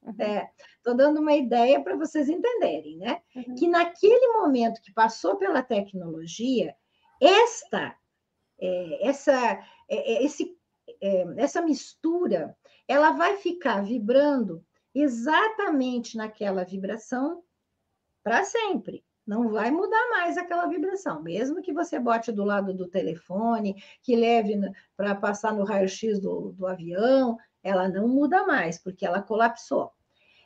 [0.02, 0.14] Uhum.
[0.18, 3.20] É, estou dando uma ideia para vocês entenderem, né?
[3.34, 3.54] Uhum.
[3.54, 6.74] Que naquele momento que passou pela tecnologia,
[7.20, 7.94] esta,
[8.58, 9.34] é, essa,
[9.88, 10.56] é, é esse,
[11.02, 12.56] é, essa mistura,
[12.88, 14.64] ela vai ficar vibrando
[14.94, 17.42] exatamente naquela vibração
[18.22, 19.04] para sempre.
[19.30, 24.16] Não vai mudar mais aquela vibração, mesmo que você bote do lado do telefone, que
[24.16, 24.58] leve
[24.96, 29.92] para passar no raio-x do, do avião, ela não muda mais, porque ela colapsou.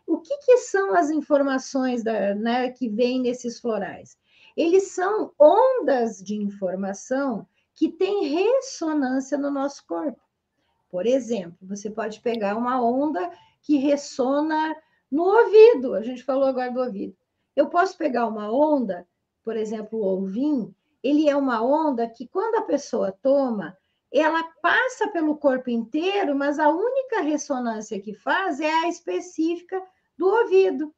[0.07, 4.18] O que, que são as informações da, né, que vêm nesses florais?
[4.55, 10.20] Eles são ondas de informação que têm ressonância no nosso corpo.
[10.91, 13.32] Por exemplo, você pode pegar uma onda
[13.62, 14.76] que ressona
[15.11, 17.16] no ouvido, a gente falou agora do ouvido.
[17.57, 19.07] Eu posso pegar uma onda,
[19.44, 23.76] por exemplo, o ouvim, ele é uma onda que, quando a pessoa toma,
[24.12, 29.82] ela passa pelo corpo inteiro, mas a única ressonância que faz é a específica
[30.16, 30.94] do ouvido.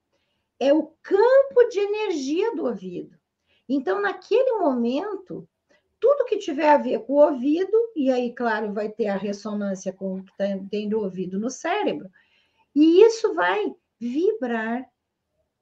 [0.60, 3.16] É o campo de energia do ouvido.
[3.68, 5.48] Então, naquele momento,
[5.98, 9.92] tudo que tiver a ver com o ouvido, e aí, claro, vai ter a ressonância
[9.92, 12.08] com o que tá, tem do ouvido no cérebro,
[12.74, 14.86] e isso vai vibrar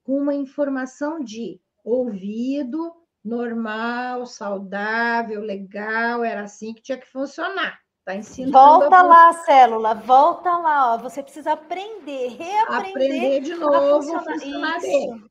[0.04, 2.94] com uma informação de ouvido
[3.24, 7.80] normal, saudável, legal, era assim que tinha que funcionar.
[8.04, 10.98] Tá ensinando volta lá, célula, volta lá, ó.
[10.98, 12.90] Você precisa aprender, reaprender.
[12.90, 15.24] Aprender de novo funcionar, funcionar bem.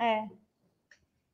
[0.00, 0.24] É.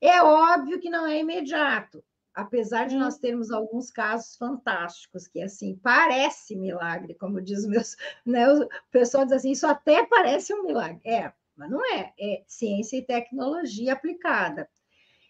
[0.01, 2.03] é óbvio que não é imediato,
[2.35, 2.99] apesar de hum.
[2.99, 7.95] nós termos alguns casos fantásticos, que assim, parece milagre, como diz meus,
[8.27, 8.53] né?
[8.53, 11.01] O pessoal diz assim, isso até parece um milagre.
[11.05, 14.67] É, mas não é, é ciência e tecnologia aplicada.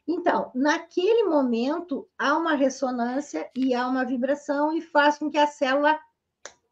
[0.07, 5.49] Então, naquele momento, há uma ressonância e há uma vibração e faz com que a
[5.49, 5.99] célula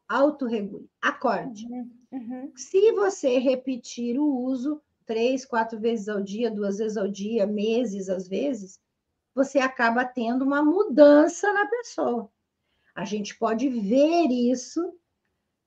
[0.07, 1.65] autorregule, acorde.
[1.65, 1.91] Uhum.
[2.11, 2.51] uhum.
[2.55, 8.07] Se você repetir o uso três, quatro vezes ao dia, duas vezes ao dia, meses
[8.07, 8.79] às vezes,
[9.35, 12.31] você acaba tendo uma mudança na pessoa.
[12.95, 14.93] A gente pode ver isso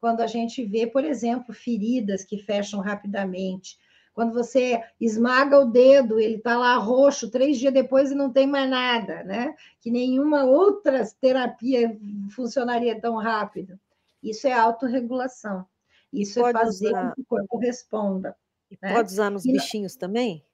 [0.03, 3.79] quando a gente vê, por exemplo, feridas que fecham rapidamente,
[4.15, 8.47] quando você esmaga o dedo, ele está lá roxo, três dias depois e não tem
[8.47, 9.55] mais nada, né?
[9.81, 11.99] Que nenhuma outra terapia
[12.35, 13.79] funcionaria tão rápido.
[14.23, 15.67] Isso é autorregulação.
[16.13, 17.09] Isso é fazer usar...
[17.09, 18.37] com que o corpo responda.
[18.81, 18.95] Né?
[18.95, 20.45] Pode usar nos e bichinhos também?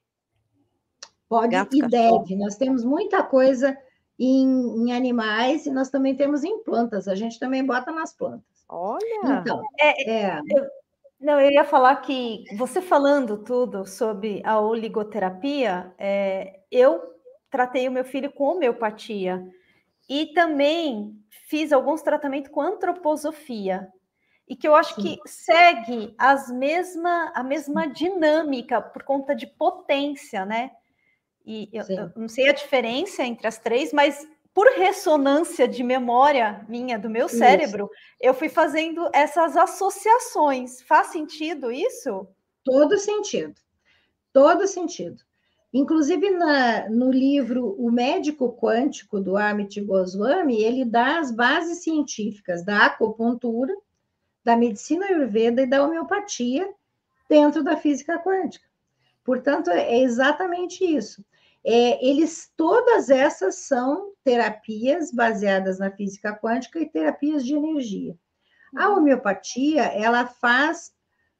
[1.27, 2.23] Pode Gato, e cachorro.
[2.23, 2.35] deve.
[2.37, 3.77] Nós temos muita coisa
[4.17, 4.47] em,
[4.83, 7.07] em, animais e nós também temos em plantas.
[7.07, 8.65] A gente também bota nas plantas.
[8.67, 9.39] Olha!
[9.41, 10.65] Então, é, é, eu,
[11.19, 17.01] não, eu ia falar que você falando tudo sobre a oligoterapia, é, eu
[17.49, 19.45] tratei o meu filho com homeopatia
[20.07, 23.87] e também fiz alguns tratamentos com antroposofia
[24.47, 25.01] e que eu acho Sim.
[25.01, 30.71] que segue as mesma, a mesma dinâmica por conta de potência, né?
[31.45, 36.65] E eu, eu, não sei a diferença entre as três, mas por ressonância de memória
[36.67, 38.17] minha, do meu cérebro, isso.
[38.21, 40.81] eu fui fazendo essas associações.
[40.81, 42.27] Faz sentido isso?
[42.63, 43.55] Todo sentido.
[44.33, 45.21] Todo sentido.
[45.71, 52.63] Inclusive, na, no livro O Médico Quântico, do Amit Goswami, ele dá as bases científicas
[52.65, 53.75] da acupuntura,
[54.43, 56.67] da medicina ayurveda e da homeopatia
[57.29, 58.67] dentro da física quântica.
[59.23, 61.23] Portanto, é exatamente isso.
[61.65, 68.17] É, eles, todas essas são terapias baseadas na física quântica e terapias de energia.
[68.75, 68.97] A uhum.
[68.97, 70.93] homeopatia, ela faz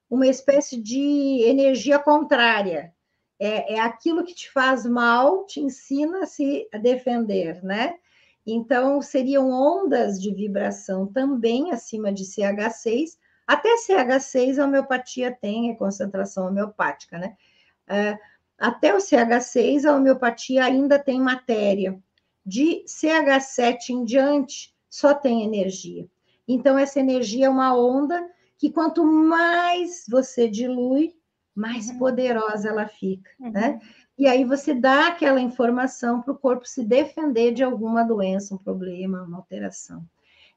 [0.10, 2.94] uma espécie de energia contrária.
[3.40, 7.96] É, é aquilo que te faz mal, te ensina a se defender, né?
[8.46, 13.12] Então, seriam ondas de vibração também acima de CH6.
[13.46, 17.36] Até CH6 a homeopatia tem, é concentração homeopática, né?
[17.88, 18.18] É,
[18.60, 21.98] até o CH6, a homeopatia ainda tem matéria.
[22.46, 26.08] De CH7 em diante, só tem energia.
[26.48, 31.14] Então, essa energia é uma onda que quanto mais você dilui,
[31.56, 32.00] mais uhum.
[32.00, 33.52] poderosa ela fica, uhum.
[33.52, 33.80] né?
[34.18, 38.58] E aí você dá aquela informação para o corpo se defender de alguma doença, um
[38.58, 40.04] problema, uma alteração.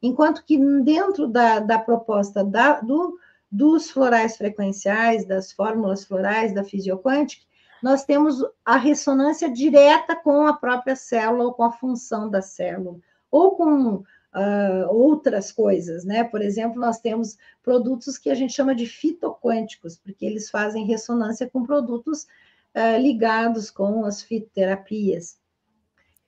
[0.03, 3.17] Enquanto que dentro da, da proposta da, do,
[3.51, 7.45] dos florais frequenciais, das fórmulas florais da fisioquântica,
[7.83, 12.99] nós temos a ressonância direta com a própria célula ou com a função da célula,
[13.31, 16.25] ou com uh, outras coisas, né?
[16.25, 21.49] Por exemplo, nós temos produtos que a gente chama de fitoquânticos, porque eles fazem ressonância
[21.51, 22.25] com produtos
[22.75, 25.39] uh, ligados com as fitoterapias.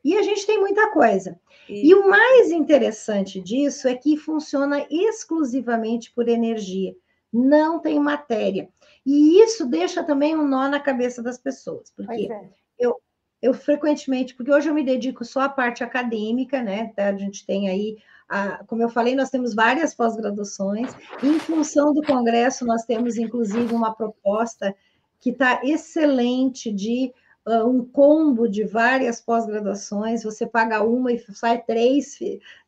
[0.05, 1.41] E a gente tem muita coisa.
[1.69, 1.89] E...
[1.89, 6.95] e o mais interessante disso é que funciona exclusivamente por energia,
[7.33, 8.69] não tem matéria.
[9.05, 12.49] E isso deixa também um nó na cabeça das pessoas, porque é.
[12.79, 13.01] eu,
[13.43, 16.93] eu frequentemente, porque hoje eu me dedico só à parte acadêmica, né?
[16.97, 17.09] Tá?
[17.09, 17.99] A gente tem aí,
[18.29, 20.91] a, como eu falei, nós temos várias pós-graduações,
[21.23, 24.75] em função do Congresso, nós temos inclusive uma proposta
[25.21, 27.13] que está excelente de
[27.47, 32.19] uh, um combo de várias pós-graduações, você paga uma e sai três,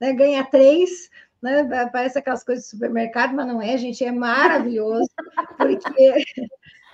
[0.00, 0.12] né?
[0.12, 1.10] ganha três
[1.42, 1.88] né?
[1.92, 5.08] Parece aquelas coisas de supermercado, mas não é, gente, é maravilhoso,
[5.56, 6.24] porque.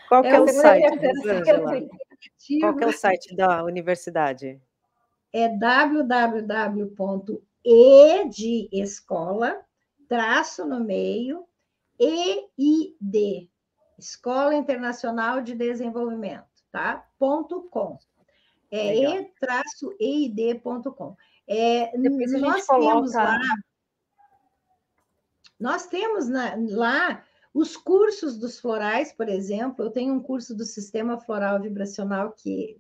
[0.09, 0.99] Qual é, é o site,
[2.61, 4.61] Qual é o site da universidade?
[5.33, 6.69] É www.e
[8.29, 9.65] de escola,
[10.07, 11.47] traço no meio,
[11.99, 13.49] EID,
[13.99, 17.09] Escola Internacional de Desenvolvimento, tá?
[17.19, 17.99] Ponto .com.
[18.71, 18.95] É
[20.01, 21.17] e-eid.com.
[21.49, 23.39] É, nós temos lá
[25.63, 27.23] nós temos na, lá
[27.55, 32.77] os cursos dos florais, por exemplo, eu tenho um curso do sistema floral vibracional que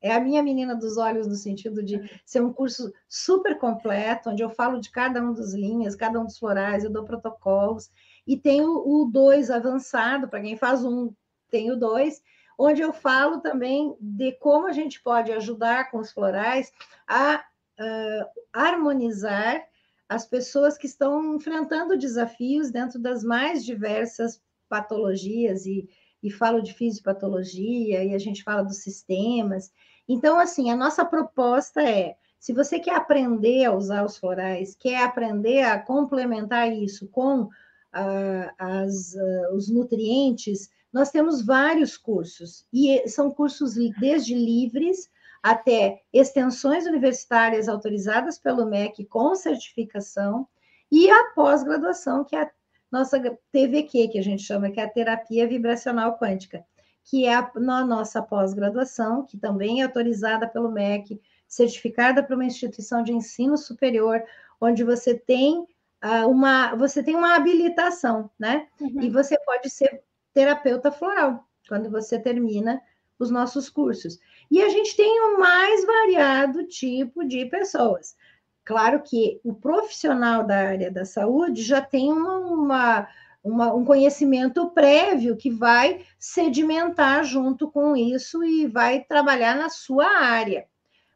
[0.00, 4.42] é a minha menina dos olhos no sentido de ser um curso super completo, onde
[4.42, 7.90] eu falo de cada um dos linhas, cada um dos florais, eu dou protocolos,
[8.26, 11.12] e tem o 2 avançado, para quem faz um,
[11.50, 12.22] tem o 2,
[12.56, 16.72] onde eu falo também de como a gente pode ajudar com os florais
[17.06, 17.44] a
[17.78, 19.62] uh, harmonizar
[20.10, 25.88] as pessoas que estão enfrentando desafios dentro das mais diversas patologias e,
[26.20, 29.70] e falo de fisiopatologia e a gente fala dos sistemas.
[30.08, 35.04] Então, assim, a nossa proposta é, se você quer aprender a usar os florais, quer
[35.04, 43.08] aprender a complementar isso com uh, as, uh, os nutrientes, nós temos vários cursos, e
[43.08, 45.08] são cursos desde livres
[45.42, 50.46] até extensões universitárias autorizadas pelo MEC com certificação,
[50.90, 52.50] e a pós-graduação, que é a
[52.90, 53.20] nossa
[53.52, 56.64] TVQ, que a gente chama, que é a terapia vibracional quântica,
[57.04, 62.44] que é a, na nossa pós-graduação, que também é autorizada pelo MEC, certificada por uma
[62.44, 64.22] instituição de ensino superior,
[64.60, 65.60] onde você tem
[66.04, 68.68] uh, uma você tem uma habilitação, né?
[68.80, 69.02] Uhum.
[69.02, 72.80] E você pode ser terapeuta floral quando você termina
[73.18, 74.18] os nossos cursos.
[74.50, 78.16] E a gente tem o mais variado tipo de pessoas.
[78.64, 83.08] Claro que o profissional da área da saúde já tem uma, uma,
[83.42, 90.06] uma, um conhecimento prévio que vai sedimentar junto com isso e vai trabalhar na sua
[90.06, 90.66] área.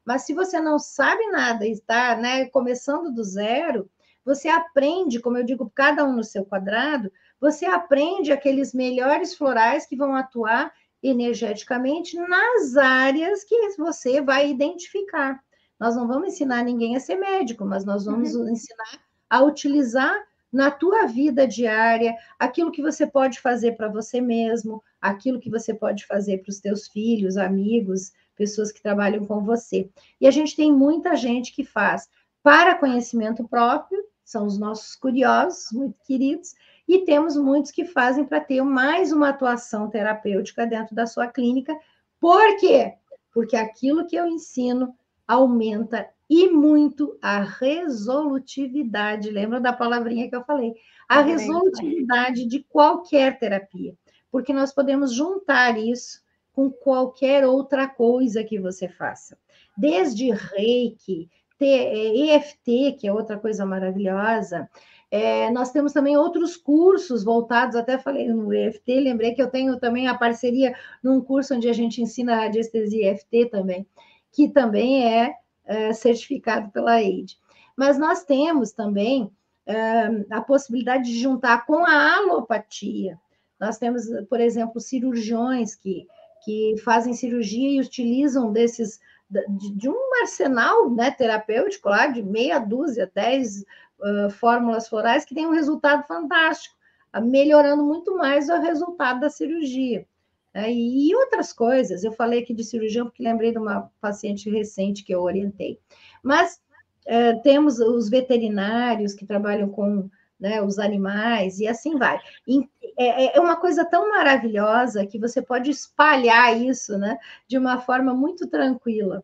[0.05, 3.91] Mas se você não sabe nada e está né, começando do zero,
[4.25, 7.11] você aprende, como eu digo, cada um no seu quadrado,
[7.41, 10.73] você aprende aqueles melhores florais que vão atuar
[11.05, 15.39] energeticamente nas áreas que você vai identificar.
[15.79, 18.49] Nós não vamos ensinar ninguém a ser médico, mas nós vamos uhum.
[18.49, 18.99] ensinar
[19.29, 20.17] a utilizar
[20.51, 25.75] na tua vida diária aquilo que você pode fazer para você mesmo, aquilo que você
[25.75, 29.91] pode fazer para os teus filhos, amigos, pessoas que trabalham com você.
[30.21, 32.09] E a gente tem muita gente que faz
[32.43, 36.55] para conhecimento próprio, são os nossos curiosos, muito queridos,
[36.87, 41.75] e temos muitos que fazem para ter mais uma atuação terapêutica dentro da sua clínica.
[42.21, 42.95] Por quê?
[43.33, 44.95] Porque aquilo que eu ensino
[45.27, 49.31] aumenta e muito a resolutividade.
[49.31, 50.75] Lembra da palavrinha que eu falei?
[51.09, 53.95] A resolutividade de qualquer terapia,
[54.31, 56.23] porque nós podemos juntar isso
[56.53, 59.37] com qualquer outra coisa que você faça,
[59.77, 61.29] desde reiki,
[61.61, 64.69] EFT, que é outra coisa maravilhosa.
[65.11, 69.79] É, nós temos também outros cursos voltados, até falei no EFT, lembrei que eu tenho
[69.79, 73.87] também a parceria num curso onde a gente ensina radiestesia EFT também
[74.35, 75.35] que também é,
[75.65, 77.39] é certificado pela AID.
[77.77, 79.31] Mas nós temos também
[79.65, 83.19] é, a possibilidade de juntar com a alopatia.
[83.59, 86.07] Nós temos, por exemplo, cirurgiões que,
[86.45, 89.01] que fazem cirurgia e utilizam desses
[89.31, 93.65] de, de um arsenal né, terapêutico lá de meia dúzia, dez
[94.01, 96.75] uh, fórmulas florais que tem um resultado fantástico,
[97.23, 100.07] melhorando muito mais o resultado da cirurgia.
[100.53, 100.73] Né?
[100.73, 105.15] E outras coisas, eu falei aqui de cirurgião porque lembrei de uma paciente recente que
[105.15, 105.79] eu orientei.
[106.23, 106.61] Mas
[107.07, 112.19] é, temos os veterinários que trabalham com né, os animais e assim vai.
[112.47, 117.19] E é, é uma coisa tão maravilhosa que você pode espalhar isso né,
[117.49, 119.23] de uma forma muito tranquila.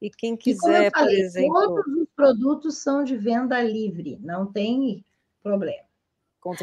[0.00, 1.54] E quem quiser, e falei, por exemplo.
[1.54, 5.04] Todos os produtos são de venda livre, não tem
[5.42, 5.86] problema.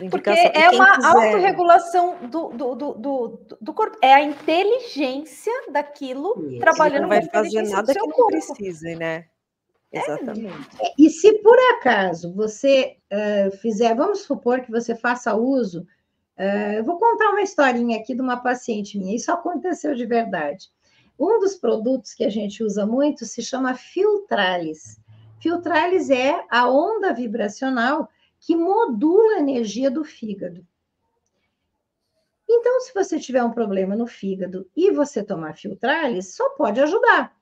[0.10, 1.08] Porque é uma quiser...
[1.08, 3.98] autorregulação do, do, do, do, do corpo.
[4.02, 6.60] É a inteligência daquilo Isso.
[6.60, 8.32] trabalhando não vai fazer nada que não corpo.
[8.32, 9.26] precise, né?
[9.92, 10.00] É.
[10.00, 10.70] Exatamente.
[10.82, 10.94] É.
[10.98, 15.82] E se por acaso você uh, fizer, vamos supor que você faça uso,
[16.38, 20.70] uh, eu vou contar uma historinha aqui de uma paciente minha, isso aconteceu de verdade.
[21.20, 24.98] Um dos produtos que a gente usa muito se chama Filtralis.
[25.44, 28.10] Filtralis é a onda vibracional
[28.40, 30.66] que modula a energia do fígado.
[32.50, 37.36] Então, se você tiver um problema no fígado e você tomar Filtralis, só pode ajudar,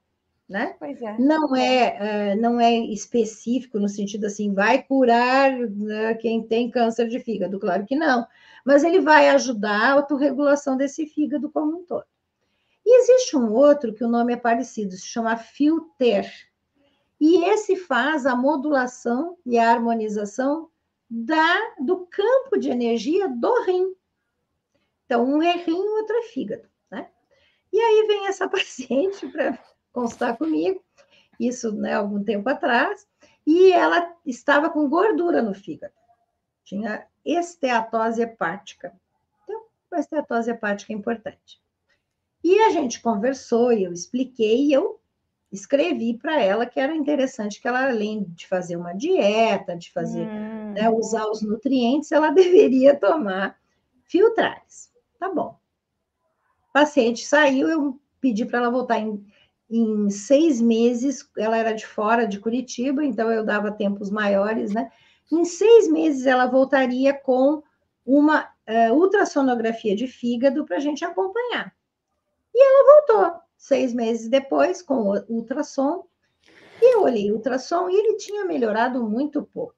[0.50, 0.76] né?
[0.80, 1.16] Pois é.
[1.20, 7.08] Não é, uh, não é específico no sentido assim, vai curar uh, quem tem câncer
[7.08, 8.26] de fígado, claro que não.
[8.66, 12.06] Mas ele vai ajudar a autorregulação desse fígado como um todo.
[12.84, 16.51] E existe um outro que o nome é parecido, se chama Filter.
[17.22, 20.72] E esse faz a modulação e a harmonização
[21.08, 23.96] da, do campo de energia do rim.
[25.06, 27.12] Então, um é rim, outro é fígado, né?
[27.72, 29.60] E aí vem essa paciente para
[29.94, 30.84] constar comigo,
[31.40, 33.08] isso, né, algum tempo atrás,
[33.46, 35.94] e ela estava com gordura no fígado.
[36.64, 39.00] Tinha esteatose hepática.
[39.44, 41.62] Então, a esteatose hepática é importante.
[42.44, 45.01] E a gente conversou, e eu expliquei, e eu
[45.52, 50.26] escrevi para ela que era interessante que ela, além de fazer uma dieta, de fazer,
[50.26, 50.72] hum.
[50.72, 53.60] né, usar os nutrientes, ela deveria tomar
[54.06, 54.92] filtrais.
[55.20, 55.60] Tá bom.
[56.70, 59.26] O paciente saiu, eu pedi para ela voltar em,
[59.70, 64.90] em seis meses, ela era de fora de Curitiba, então eu dava tempos maiores, né?
[65.32, 67.62] Em seis meses ela voltaria com
[68.06, 71.74] uma uh, ultrassonografia de fígado para a gente acompanhar.
[72.54, 76.08] E ela voltou seis meses depois, com o ultrassom,
[76.82, 79.76] e eu olhei o ultrassom e ele tinha melhorado muito pouco.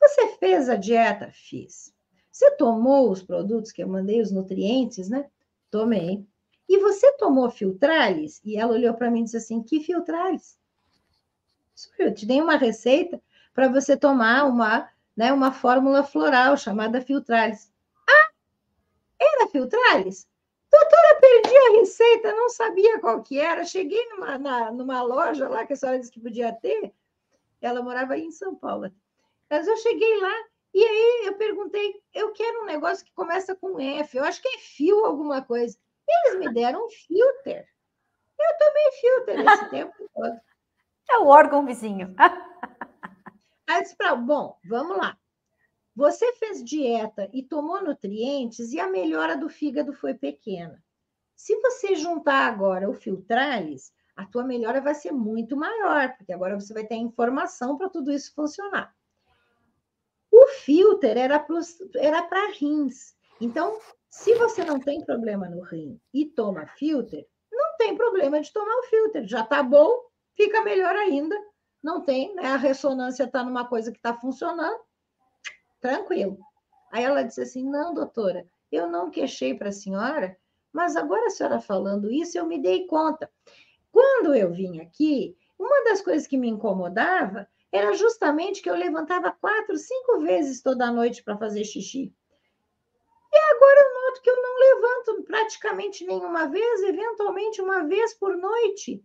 [0.00, 1.30] Você fez a dieta?
[1.34, 1.94] Fiz.
[2.32, 5.28] Você tomou os produtos que eu mandei, os nutrientes, né?
[5.70, 6.26] Tomei.
[6.66, 8.40] E você tomou filtralis?
[8.42, 10.58] E ela olhou para mim e disse assim: Que filtralis?
[11.98, 13.20] Eu te dei uma receita
[13.52, 17.70] para você tomar uma, né, uma fórmula floral chamada filtralis.
[18.08, 18.30] Ah,
[19.20, 20.26] era filtralis?
[20.70, 23.64] Doutora, perdi a receita, não sabia qual que era.
[23.64, 26.94] Cheguei numa, na, numa loja lá que a senhora disse que podia ter.
[27.60, 28.90] Ela morava aí em São Paulo.
[29.50, 30.34] Mas eu cheguei lá
[30.72, 34.16] e aí eu perguntei, eu quero um negócio que começa com F.
[34.16, 35.76] Eu acho que é fio alguma coisa.
[36.08, 37.68] Eles me deram um filter.
[38.38, 40.40] Eu tomei filter esse tempo todo.
[41.10, 42.14] É o órgão vizinho.
[43.68, 45.18] Aí eu disse para bom, vamos lá.
[46.00, 50.82] Você fez dieta e tomou nutrientes e a melhora do fígado foi pequena.
[51.36, 56.58] Se você juntar agora o filtralis, a tua melhora vai ser muito maior, porque agora
[56.58, 58.96] você vai ter informação para tudo isso funcionar.
[60.32, 63.14] O filter era para rins.
[63.38, 63.78] Então,
[64.08, 68.74] se você não tem problema no rim e toma filter, não tem problema de tomar
[68.78, 69.28] o filter.
[69.28, 70.00] Já está bom,
[70.34, 71.36] fica melhor ainda.
[71.82, 72.46] Não tem, né?
[72.46, 74.80] A ressonância está numa coisa que está funcionando,
[75.80, 76.38] tranquilo.
[76.92, 80.36] Aí ela disse assim: não, doutora, eu não queixei para a senhora,
[80.72, 83.30] mas agora a senhora falando isso, eu me dei conta.
[83.90, 89.30] Quando eu vim aqui, uma das coisas que me incomodava era justamente que eu levantava
[89.30, 92.12] quatro, cinco vezes toda noite para fazer xixi.
[93.32, 98.36] E agora eu noto que eu não levanto praticamente nenhuma vez, eventualmente uma vez por
[98.36, 99.04] noite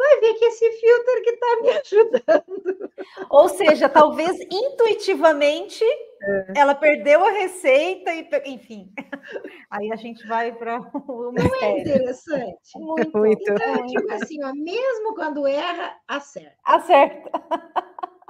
[0.00, 2.90] vai ver que esse filtro que está me ajudando.
[3.28, 5.84] Ou seja, talvez intuitivamente
[6.22, 6.52] é.
[6.56, 8.90] ela perdeu a receita e, enfim.
[9.70, 11.32] Aí a gente vai para o.
[11.32, 12.76] Não é interessante?
[12.76, 13.16] Muito.
[13.16, 13.52] Muito.
[13.52, 16.56] Então, tipo assim, ó, mesmo quando erra, acerta.
[16.64, 17.30] Acerta.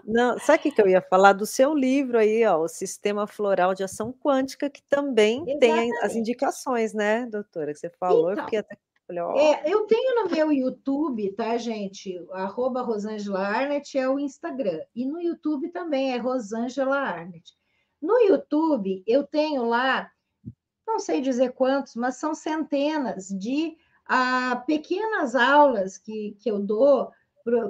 [0.04, 3.74] Não, sabe o que eu ia falar do seu livro aí, ó, o Sistema Floral
[3.74, 5.60] de Ação Quântica, que também Exatamente.
[5.60, 8.76] tem as indicações, né, doutora, que você falou, então, até
[9.10, 12.24] Falei, é, eu tenho no meu YouTube, tá, gente?
[12.32, 14.80] Arroba Rosângela Arnett é o Instagram.
[14.94, 17.52] E no YouTube também é Rosângela Arnett.
[18.00, 20.10] No YouTube, eu tenho lá,
[20.86, 23.76] não sei dizer quantos, mas são centenas de
[24.06, 27.10] ah, pequenas aulas que, que eu dou,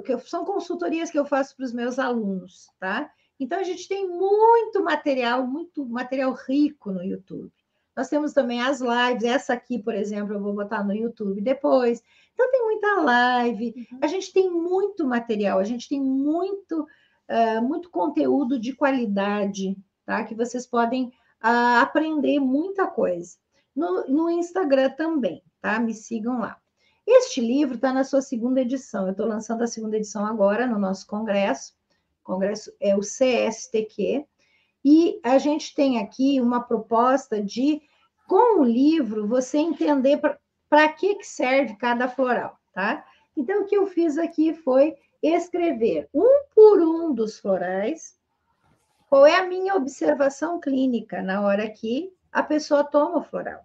[0.05, 3.11] que são consultorias que eu faço para os meus alunos, tá?
[3.39, 7.51] Então, a gente tem muito material, muito material rico no YouTube.
[7.95, 12.01] Nós temos também as lives, essa aqui, por exemplo, eu vou botar no YouTube depois.
[12.33, 13.99] Então, tem muita live, uhum.
[14.01, 16.87] a gente tem muito material, a gente tem muito,
[17.29, 20.23] uh, muito conteúdo de qualidade, tá?
[20.23, 21.07] Que vocês podem
[21.43, 23.37] uh, aprender muita coisa.
[23.75, 25.79] No, no Instagram também, tá?
[25.79, 26.57] Me sigam lá.
[27.05, 29.05] Este livro está na sua segunda edição.
[29.05, 31.73] Eu estou lançando a segunda edição agora no nosso congresso.
[32.21, 34.25] O congresso é o CSTQ,
[34.83, 37.81] e a gente tem aqui uma proposta de,
[38.27, 40.19] com o livro, você entender
[40.69, 43.05] para que, que serve cada floral, tá?
[43.35, 48.15] Então, o que eu fiz aqui foi escrever um por um dos florais,
[49.07, 53.61] qual é a minha observação clínica na hora que a pessoa toma o floral.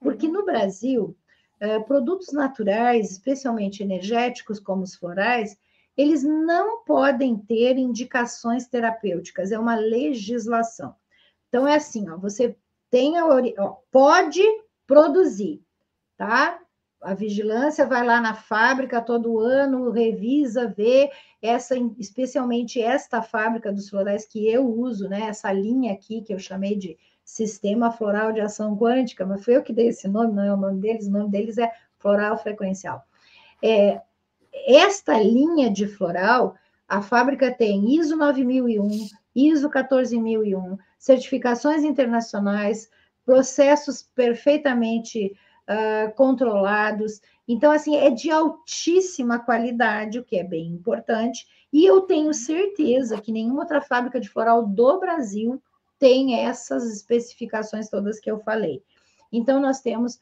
[0.00, 0.32] Porque uhum.
[0.32, 1.16] no Brasil,
[1.60, 5.56] eh, produtos naturais, especialmente energéticos como os florais,
[5.98, 10.94] eles não podem ter indicações terapêuticas, é uma legislação.
[11.48, 12.56] Então, é assim, ó, você
[12.88, 14.40] tem a ó, pode
[14.86, 15.60] produzir,
[16.16, 16.60] tá?
[17.02, 21.10] A vigilância vai lá na fábrica todo ano, revisa, vê
[21.42, 25.22] essa, especialmente esta fábrica dos florais que eu uso, né?
[25.22, 29.62] Essa linha aqui que eu chamei de Sistema Floral de Ação Quântica, mas foi eu
[29.64, 33.02] que dei esse nome, não é o nome deles, o nome deles é floral frequencial.
[33.62, 34.00] É,
[34.66, 36.56] esta linha de floral,
[36.88, 42.90] a fábrica tem ISO 9001, ISO 14001, certificações internacionais,
[43.24, 45.36] processos perfeitamente
[45.68, 47.20] uh, controlados.
[47.46, 51.46] Então, assim, é de altíssima qualidade, o que é bem importante.
[51.70, 55.62] E eu tenho certeza que nenhuma outra fábrica de floral do Brasil
[55.98, 58.82] tem essas especificações todas que eu falei.
[59.30, 60.18] Então, nós temos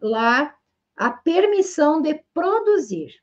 [0.00, 0.54] lá
[0.94, 3.14] a permissão de produzir.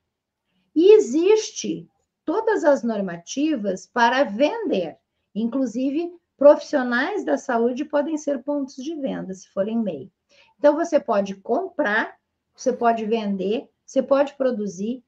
[0.77, 1.89] E existe
[2.23, 4.95] todas as normativas para vender,
[5.33, 10.11] inclusive profissionais da saúde podem ser pontos de venda, se forem MEI.
[10.59, 12.15] Então, você pode comprar,
[12.55, 15.03] você pode vender, você pode produzir,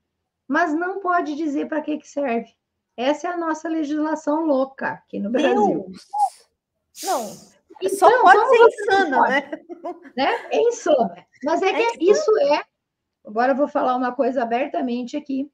[0.47, 2.51] mas não pode dizer para que, que serve.
[2.97, 5.85] Essa é a nossa legislação louca aqui no Brasil.
[5.87, 6.07] Deus.
[7.03, 7.21] Não,
[7.79, 9.51] então, só pode ser insana, né?
[10.17, 10.47] né?
[10.49, 11.27] É insana.
[11.43, 12.63] Mas é, é que isso é.
[13.23, 15.47] Agora eu vou falar uma coisa abertamente aqui.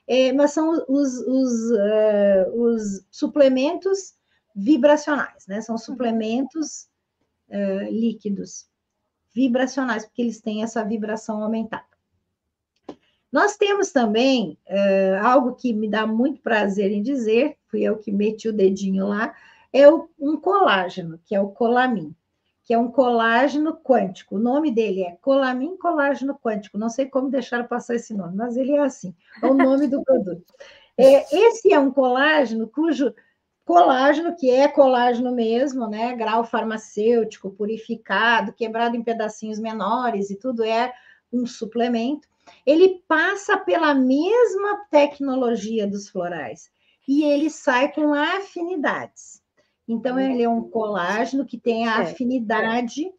[0.07, 4.13] É, mas são os, os, uh, os suplementos
[4.55, 5.61] vibracionais, né?
[5.61, 6.87] São suplementos
[7.49, 8.67] uh, líquidos
[9.33, 11.85] vibracionais, porque eles têm essa vibração aumentada.
[13.31, 18.11] Nós temos também uh, algo que me dá muito prazer em dizer, fui eu que
[18.11, 19.33] meti o dedinho lá,
[19.71, 22.13] é o, um colágeno, que é o colamin,
[22.63, 24.35] que é um colágeno quântico.
[24.35, 26.77] O nome dele é colamin colágeno quântico.
[26.77, 30.03] Não sei como deixar passar esse nome, mas ele é assim, é o nome do
[30.05, 30.53] produto.
[30.97, 33.13] É, esse é um colágeno cujo
[33.65, 36.15] colágeno, que é colágeno mesmo, né?
[36.15, 40.93] Grau farmacêutico, purificado, quebrado em pedacinhos menores e tudo é
[41.31, 42.27] um suplemento.
[42.65, 46.71] Ele passa pela mesma tecnologia dos florais
[47.07, 49.41] e ele sai com afinidades.
[49.87, 53.11] Então, ele é um colágeno que tem a afinidade,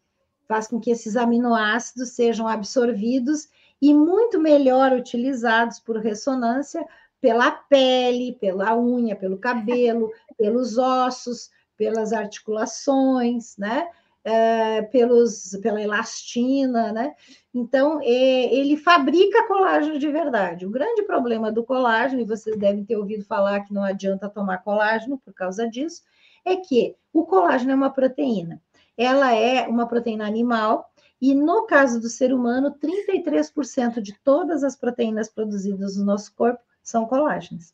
[0.47, 3.47] faz com que esses aminoácidos sejam absorvidos
[3.81, 6.85] e muito melhor utilizados por ressonância
[7.23, 13.87] pela pele, pela unha, pelo cabelo, pelos ossos, pelas articulações, né?
[14.25, 17.15] É, pelos, pela elastina, né?
[17.53, 20.65] Então, é, ele fabrica colágeno de verdade.
[20.65, 24.57] O grande problema do colágeno, e vocês devem ter ouvido falar que não adianta tomar
[24.57, 26.03] colágeno por causa disso,
[26.43, 28.61] é que o colágeno é uma proteína.
[28.97, 30.91] Ela é uma proteína animal,
[31.21, 36.61] e no caso do ser humano, 33% de todas as proteínas produzidas no nosso corpo
[36.83, 37.73] são colágenos.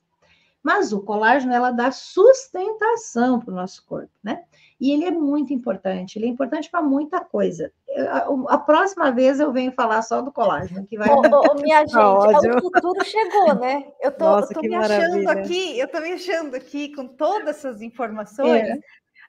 [0.61, 4.43] Mas o colágeno, ela dá sustentação para o nosso corpo, né?
[4.79, 7.71] E ele é muito importante, ele é importante para muita coisa.
[7.97, 11.09] a, a, próxima vez eu venho falar só do colágeno, que vai...
[11.09, 13.85] Ô, ô, minha gente, o futuro chegou, né?
[14.01, 15.07] Eu tô, Nossa, eu tô me maravilha.
[15.07, 18.79] achando aqui, eu tô me achando aqui com todas essas informações, é.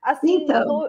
[0.02, 0.89] assim, então,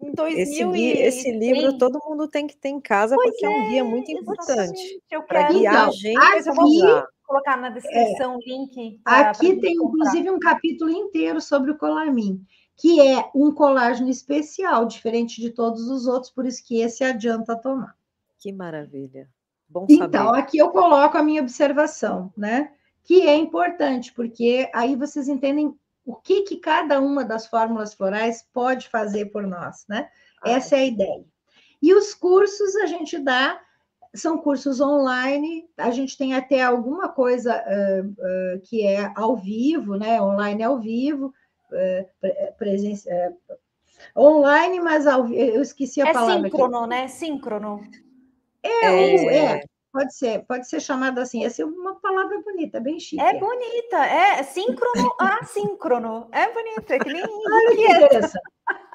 [0.00, 3.46] em 2000 esse, li esse livro todo mundo tem que ter em casa, pois porque
[3.46, 5.00] é, é um guia muito importante.
[5.28, 9.00] Para guiar então, a gente, aqui, eu vou usar colocar na descrição é, o link.
[9.02, 9.98] Pra, aqui pra tem, comprar.
[9.98, 12.44] inclusive, um capítulo inteiro sobre o colamin,
[12.76, 17.56] que é um colágeno especial, diferente de todos os outros, por isso que esse adianta
[17.56, 17.96] tomar.
[18.38, 19.28] Que maravilha.
[19.66, 20.18] Bom então, saber.
[20.18, 22.72] Então, aqui eu coloco a minha observação, né?
[23.02, 28.46] Que é importante, porque aí vocês entendem o que, que cada uma das fórmulas florais
[28.52, 30.08] pode fazer por nós, né?
[30.42, 31.24] Ah, Essa é a ideia.
[31.80, 33.60] E os cursos a gente dá
[34.14, 39.96] são cursos online, a gente tem até alguma coisa uh, uh, que é ao vivo,
[39.96, 40.20] né?
[40.20, 41.32] Online ao vivo,
[41.70, 43.10] uh, presença,
[44.16, 46.46] online, mas ao, eu esqueci a é palavra.
[46.46, 46.88] É síncrono, aqui.
[46.88, 47.08] né?
[47.08, 47.80] Síncrono.
[48.62, 51.44] É, é, é, pode ser, pode ser chamado assim.
[51.44, 53.22] Essa é uma palavra bonita, bem chique.
[53.22, 56.28] É bonita, é síncrono assíncrono.
[56.32, 58.44] É bonita, é que nem Olha que interessante.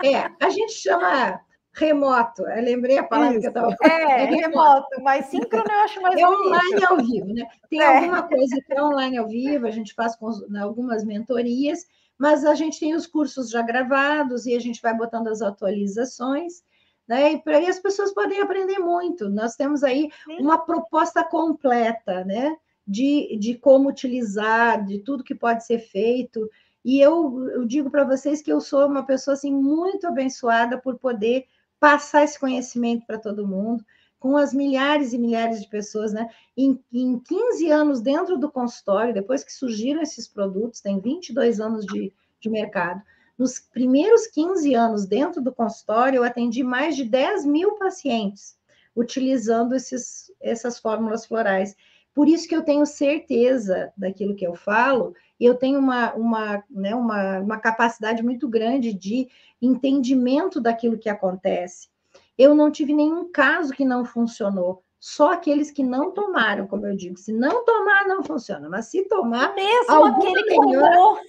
[0.03, 1.41] É, a gente chama
[1.77, 2.41] remoto.
[2.47, 3.41] Eu lembrei a palavra Isso.
[3.41, 4.09] que eu estava falando.
[4.09, 6.47] É, é remoto, mas síncrono eu acho mais É bonito.
[6.47, 7.47] online ao vivo, né?
[7.69, 7.97] Tem é.
[7.97, 11.85] alguma coisa que é online ao vivo, a gente faz com algumas mentorias,
[12.17, 16.63] mas a gente tem os cursos já gravados e a gente vai botando as atualizações.
[17.07, 17.33] Né?
[17.33, 19.29] E para aí as pessoas podem aprender muito.
[19.29, 20.41] Nós temos aí Sim.
[20.41, 22.55] uma proposta completa, né?
[22.85, 26.49] De, de como utilizar, de tudo que pode ser feito.
[26.83, 30.97] E eu, eu digo para vocês que eu sou uma pessoa assim muito abençoada por
[30.97, 31.45] poder
[31.79, 33.85] passar esse conhecimento para todo mundo,
[34.19, 36.29] com as milhares e milhares de pessoas, né?
[36.55, 41.85] Em, em 15 anos dentro do consultório, depois que surgiram esses produtos, tem 22 anos
[41.85, 43.01] de, de mercado.
[43.37, 48.57] Nos primeiros 15 anos dentro do consultório, eu atendi mais de 10 mil pacientes
[48.97, 51.75] utilizando esses, essas fórmulas florais.
[52.17, 56.63] Por isso que eu tenho certeza daquilo que eu falo, e eu tenho uma, uma,
[56.67, 59.27] né, uma, uma capacidade muito grande de
[59.61, 61.89] entendimento daquilo que acontece.
[62.35, 66.97] Eu não tive nenhum caso que não funcionou, só aqueles que não tomaram, como eu
[66.97, 67.17] digo.
[67.17, 69.53] Se não tomar, não funciona, mas se tomar.
[69.53, 71.19] Mesmo aquele que tomou.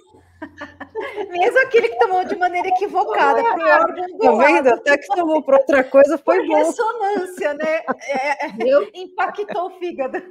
[1.30, 4.68] Mesmo aquele que tomou de maneira equivocada para o órgão do Tá vendo?
[4.68, 6.56] Até que tomou para outra coisa foi Por bom.
[6.56, 7.82] ressonância, né?
[8.02, 8.50] É, é
[8.94, 10.22] impactou o fígado.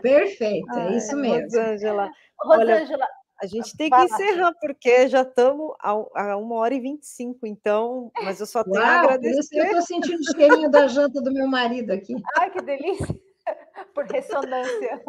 [0.00, 1.44] Perfeito, é isso mesmo.
[1.44, 2.10] Rosângela,
[2.40, 3.06] Rosângela,
[3.42, 7.46] a gente tem que encerrar, porque já estamos a, uma hora e vinte e cinco,
[7.46, 9.34] então, mas eu só tenho Uau, a agradecer.
[9.34, 12.14] Por isso que eu estou sentindo o cheirinho da janta do meu marido aqui.
[12.38, 13.20] Ai, que delícia!
[13.94, 15.02] Por ressonância.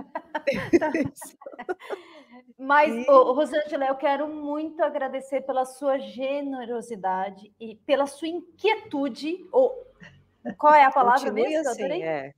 [2.57, 9.45] Mas, oh, Rosângela, eu quero muito agradecer pela sua generosidade e pela sua inquietude.
[9.51, 9.85] Ou,
[10.57, 11.69] qual é a palavra Continue mesmo?
[11.69, 12.33] Assim, é.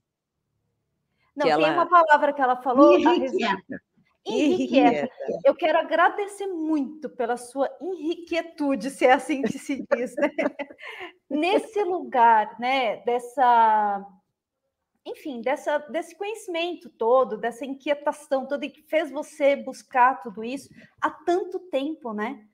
[1.34, 2.98] Não, tem uma palavra que ela falou.
[2.98, 3.80] Irrequieta.
[4.26, 5.08] Irrequieta.
[5.44, 10.30] Eu quero agradecer muito pela sua inquietude, se é assim que se diz, né?
[11.28, 14.04] Nesse lugar, né, dessa
[15.06, 20.68] enfim, dessa, desse conhecimento todo, dessa inquietação toda que fez você buscar tudo isso
[21.00, 22.44] há tanto tempo, né?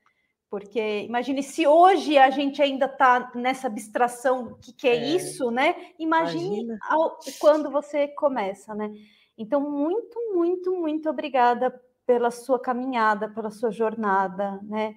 [0.50, 5.50] Porque imagine se hoje a gente ainda está nessa abstração, que, que é, é, isso,
[5.50, 5.74] né?
[5.98, 8.92] Imagine ao, quando você começa, né?
[9.38, 11.70] Então, muito, muito, muito obrigada
[12.04, 14.94] pela sua caminhada, pela sua jornada, né?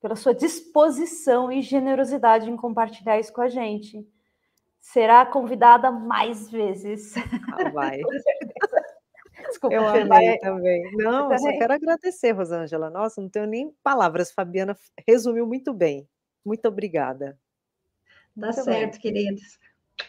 [0.00, 4.04] Pela sua disposição e generosidade em compartilhar isso com a gente
[4.86, 7.14] será convidada mais vezes.
[7.52, 8.00] Ah, vai.
[9.48, 10.38] Desculpa, eu amei vai...
[10.38, 10.90] também.
[10.94, 12.88] Não, eu só quero agradecer, Rosângela.
[12.88, 14.32] Nossa, não tenho nem palavras.
[14.32, 14.76] Fabiana
[15.06, 16.08] resumiu muito bem.
[16.44, 17.38] Muito obrigada.
[18.38, 19.00] Tá muito certo, bem.
[19.00, 19.58] queridos.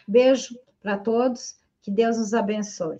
[0.06, 1.58] Beijo para todos.
[1.82, 2.98] Que Deus nos abençoe.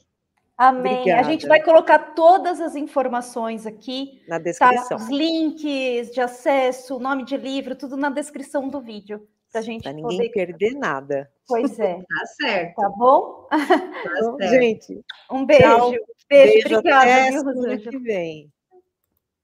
[0.56, 0.98] Amém.
[0.98, 1.20] Obrigada.
[1.20, 4.22] A gente vai colocar todas as informações aqui.
[4.28, 4.42] Na tá?
[4.42, 4.98] descrição.
[4.98, 5.04] Tá?
[5.04, 9.26] Os links de acesso, nome de livro, tudo na descrição do vídeo.
[9.52, 10.30] Pra gente pra ninguém poder...
[10.30, 11.30] perder nada.
[11.46, 11.96] Pois é.
[11.96, 12.74] Tá certo.
[12.74, 13.46] Tá bom?
[13.50, 14.42] Tá certo.
[14.48, 15.62] Gente, um beijo.
[15.62, 15.90] Tchau.
[15.90, 18.52] Beijo, beijo obrigada, até viu, Que vem.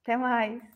[0.03, 0.74] Até mais.